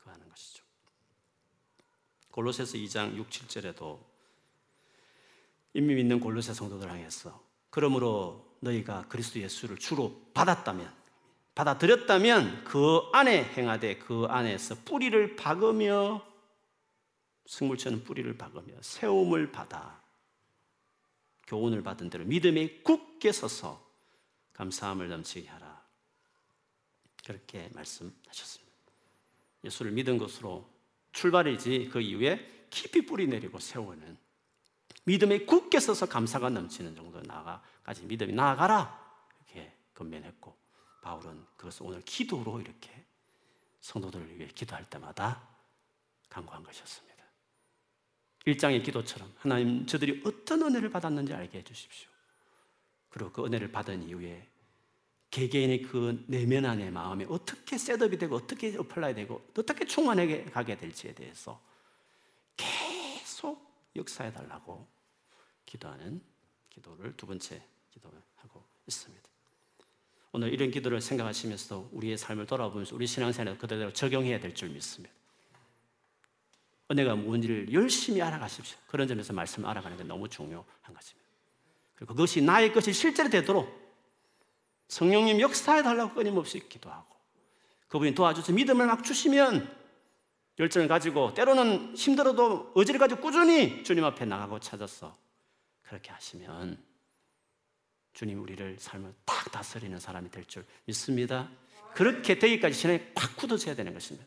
그하는 0.03 0.29
것이죠. 0.29 0.65
골로새서 2.35 2.79
2장 2.79 3.15
6, 3.15 3.31
7절에도 3.31 3.97
이미 5.75 5.95
믿는 5.95 6.19
골로새 6.19 6.53
성도들 6.53 6.91
향해서 6.91 7.41
그러므로 7.71 8.57
너희가 8.59 9.07
그리스도 9.07 9.39
예수를 9.39 9.79
주로 9.79 10.21
받았다면 10.35 10.93
받아들였다면 11.55 12.65
그 12.65 13.03
안에 13.13 13.45
행하되 13.45 13.99
그 13.99 14.27
안에서 14.29 14.75
뿌리를 14.85 15.37
박으며 15.37 16.27
승물처럼 17.47 18.03
뿌리를 18.03 18.37
박으며 18.37 18.75
세움을 18.81 19.53
받아 19.53 20.03
교훈을 21.47 21.85
받은 21.85 22.11
대로 22.11 22.25
믿음에 22.25 22.81
굳게 22.81 23.31
서서 23.31 23.81
감사함을 24.55 25.09
넘치게 25.09 25.49
하라. 25.49 25.85
그렇게 27.25 27.71
말씀하셨습니다. 27.75 28.75
예수를 29.63 29.93
믿은 29.93 30.19
것으로 30.19 30.74
출발이지 31.15 31.89
그 31.91 32.01
이후에 32.01 32.67
깊이 32.69 33.07
뿌리 33.07 33.27
내리고 33.27 33.59
세우는 33.59 34.19
믿음에 35.05 35.45
굳게 35.47 35.81
서서 35.81 36.07
감사가 36.07 36.51
넘치는 36.51 36.95
정도 36.95 37.21
나아가까지 37.23 38.05
믿음이 38.05 38.33
나아가라 38.33 39.01
이렇게 39.37 39.73
건면했고 39.95 40.55
바울은 41.03 41.45
그것을 41.57 41.87
오늘 41.87 42.03
기도로 42.03 42.61
이렇게 42.61 42.91
성도들을 43.81 44.39
위해 44.39 44.49
기도할 44.55 44.89
때마다 44.89 45.47
강구한 46.29 46.63
것이었습니다. 46.63 47.15
일장의 48.47 48.83
기도처럼 48.83 49.33
하나님 49.39 49.87
저들이 49.87 50.23
어떤 50.25 50.63
은혜를 50.63 50.91
받았는지 50.91 51.33
알게 51.33 51.59
해주십시오. 51.59 52.11
그리고 53.11 53.31
그 53.31 53.45
은혜를 53.45 53.71
받은 53.71 54.09
이후에 54.09 54.49
개개인의 55.35 55.83
그 55.83 56.25
내면 56.29 56.65
안의 56.65 56.93
마음에 56.93 57.27
어떻게 57.29 57.77
set 57.77 57.98
up이 57.98 58.19
되고 58.19 58.37
어떻게 58.37 58.77
apply 58.77 59.17
되고 59.17 59.45
어떻게 59.59 59.85
충만하게 59.85 60.45
가게 60.45 60.77
될지에 60.77 61.13
대해서 61.13 61.61
계속 62.57 63.91
역사해 63.97 64.33
달라고 64.33 64.87
기도하는 65.67 66.23
기도를 66.71 67.17
두 67.17 67.27
번째 67.27 67.61
기도하고 67.91 68.65
있습니다. 68.87 69.29
오늘 70.31 70.53
이런 70.53 70.71
기도를 70.71 71.01
생각하시면서 71.01 71.89
우리의 71.91 72.17
삶을 72.17 72.47
돌아보면서 72.47 72.95
우리 72.95 73.09
신앙생활에 73.09 73.57
그대로 73.57 73.93
적용해야 73.93 74.39
될 74.39 74.55
줄 74.55 74.69
믿습니다. 74.69 75.13
은혜가 76.93 77.17
뭔지를 77.17 77.73
열심히 77.73 78.23
알아가십시오. 78.23 78.79
그런 78.87 79.09
점에서 79.09 79.33
말씀을 79.33 79.69
알아가는 79.69 79.97
게 79.97 80.05
너무 80.05 80.29
중요한 80.29 80.65
것입니다. 80.95 81.29
그리고 81.97 82.15
그것이 82.15 82.41
나의 82.41 82.73
것이 82.73 82.93
실제로 82.93 83.29
되도록 83.29 83.84
성령님 84.95 85.41
역사해 85.41 85.83
달라고 85.83 86.15
끊임없이 86.15 86.61
기도하고 86.69 87.17
그분이 87.89 88.15
도와줘서 88.15 88.53
믿음을 88.53 88.87
막 88.87 89.03
주시면 89.03 89.69
열정을 90.61 90.87
가지고 90.87 91.35
때로는 91.35 91.97
힘들어도 91.97 92.71
의지를 92.77 93.01
가지고 93.01 93.21
꾸준히 93.21 93.83
주님 93.83 94.05
앞에 94.05 94.25
나가고 94.25 94.61
찾아서 94.61 95.19
그렇게 95.83 96.13
하시면 96.13 96.81
주님 98.13 98.41
우리를 98.41 98.77
삶을 98.79 99.13
딱 99.25 99.51
다스리는 99.51 99.99
사람이 99.99 100.31
될 100.31 100.45
줄 100.47 100.65
믿습니다. 100.85 101.51
그렇게 101.95 102.39
되기까지 102.39 102.79
신앙이 102.79 103.01
팍 103.17 103.35
굳어져야 103.37 103.75
되는 103.75 103.93
것입니다. 103.93 104.25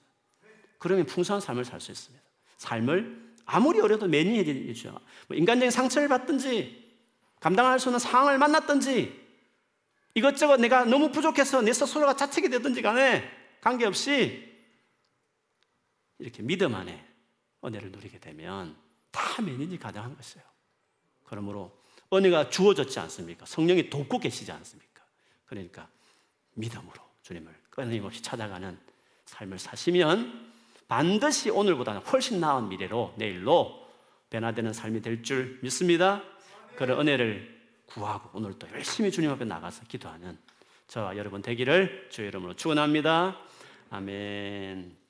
그러면 0.80 1.06
풍성한 1.06 1.40
삶을 1.40 1.64
살 1.64 1.80
수 1.80 1.94
있습니다. 1.94 2.22
삶을 2.58 3.36
아무리 3.46 3.80
어려도 3.80 4.08
매니해지죠. 4.10 5.00
뭐 5.30 5.38
인간적인 5.38 5.72
상처를 5.72 6.10
받든지 6.10 6.94
감당할 7.40 7.80
수 7.80 7.88
없는 7.88 8.00
상황을 8.00 8.38
만났든지 8.38 9.27
이것저것 10.18 10.58
내가 10.58 10.84
너무 10.84 11.12
부족해서 11.12 11.62
내 11.62 11.72
스스로가 11.72 12.16
자책이 12.16 12.50
되든지 12.50 12.82
간에 12.82 13.30
관계없이 13.62 14.52
이렇게 16.18 16.42
믿음 16.42 16.74
안에 16.74 17.06
은혜를 17.64 17.92
누리게 17.92 18.18
되면 18.18 18.76
다 19.12 19.44
매니지 19.44 19.78
가능한 19.78 20.18
것이에요. 20.18 20.44
그러므로 21.24 21.72
은혜가 22.12 22.50
주어졌지 22.50 23.00
않습니까? 23.00 23.46
성령이 23.46 23.92
돕고 23.92 24.18
계시지 24.18 24.52
않습니까? 24.52 25.04
그러니까 25.46 25.88
믿음으로 26.56 27.00
주님을 27.22 27.54
끊임없이 27.70 28.24
찾아가는 28.24 28.76
삶을 29.26 29.60
사시면 29.60 30.52
반드시 30.88 31.52
오늘보다는 31.52 32.02
훨씬 32.02 32.40
나은 32.40 32.70
미래로 32.70 33.14
내일로 33.18 33.88
변화되는 34.32 34.74
삶이 34.74 35.04
될 35.04 35.22
줄 35.22 35.60
믿습니다. 35.62 36.24
그런 36.76 37.02
은혜를 37.02 37.57
구하고 37.88 38.38
오늘도 38.38 38.68
열심히 38.74 39.12
주님 39.12 39.32
앞에 39.32 39.46
나가서 39.46 39.84
기도하는 39.88 40.38
저와 40.88 41.18
여러분 41.18 41.42
되기를 41.42 42.08
주의 42.10 42.28
이름으로 42.28 42.54
축원합니다. 42.54 43.38
아멘. 43.90 45.07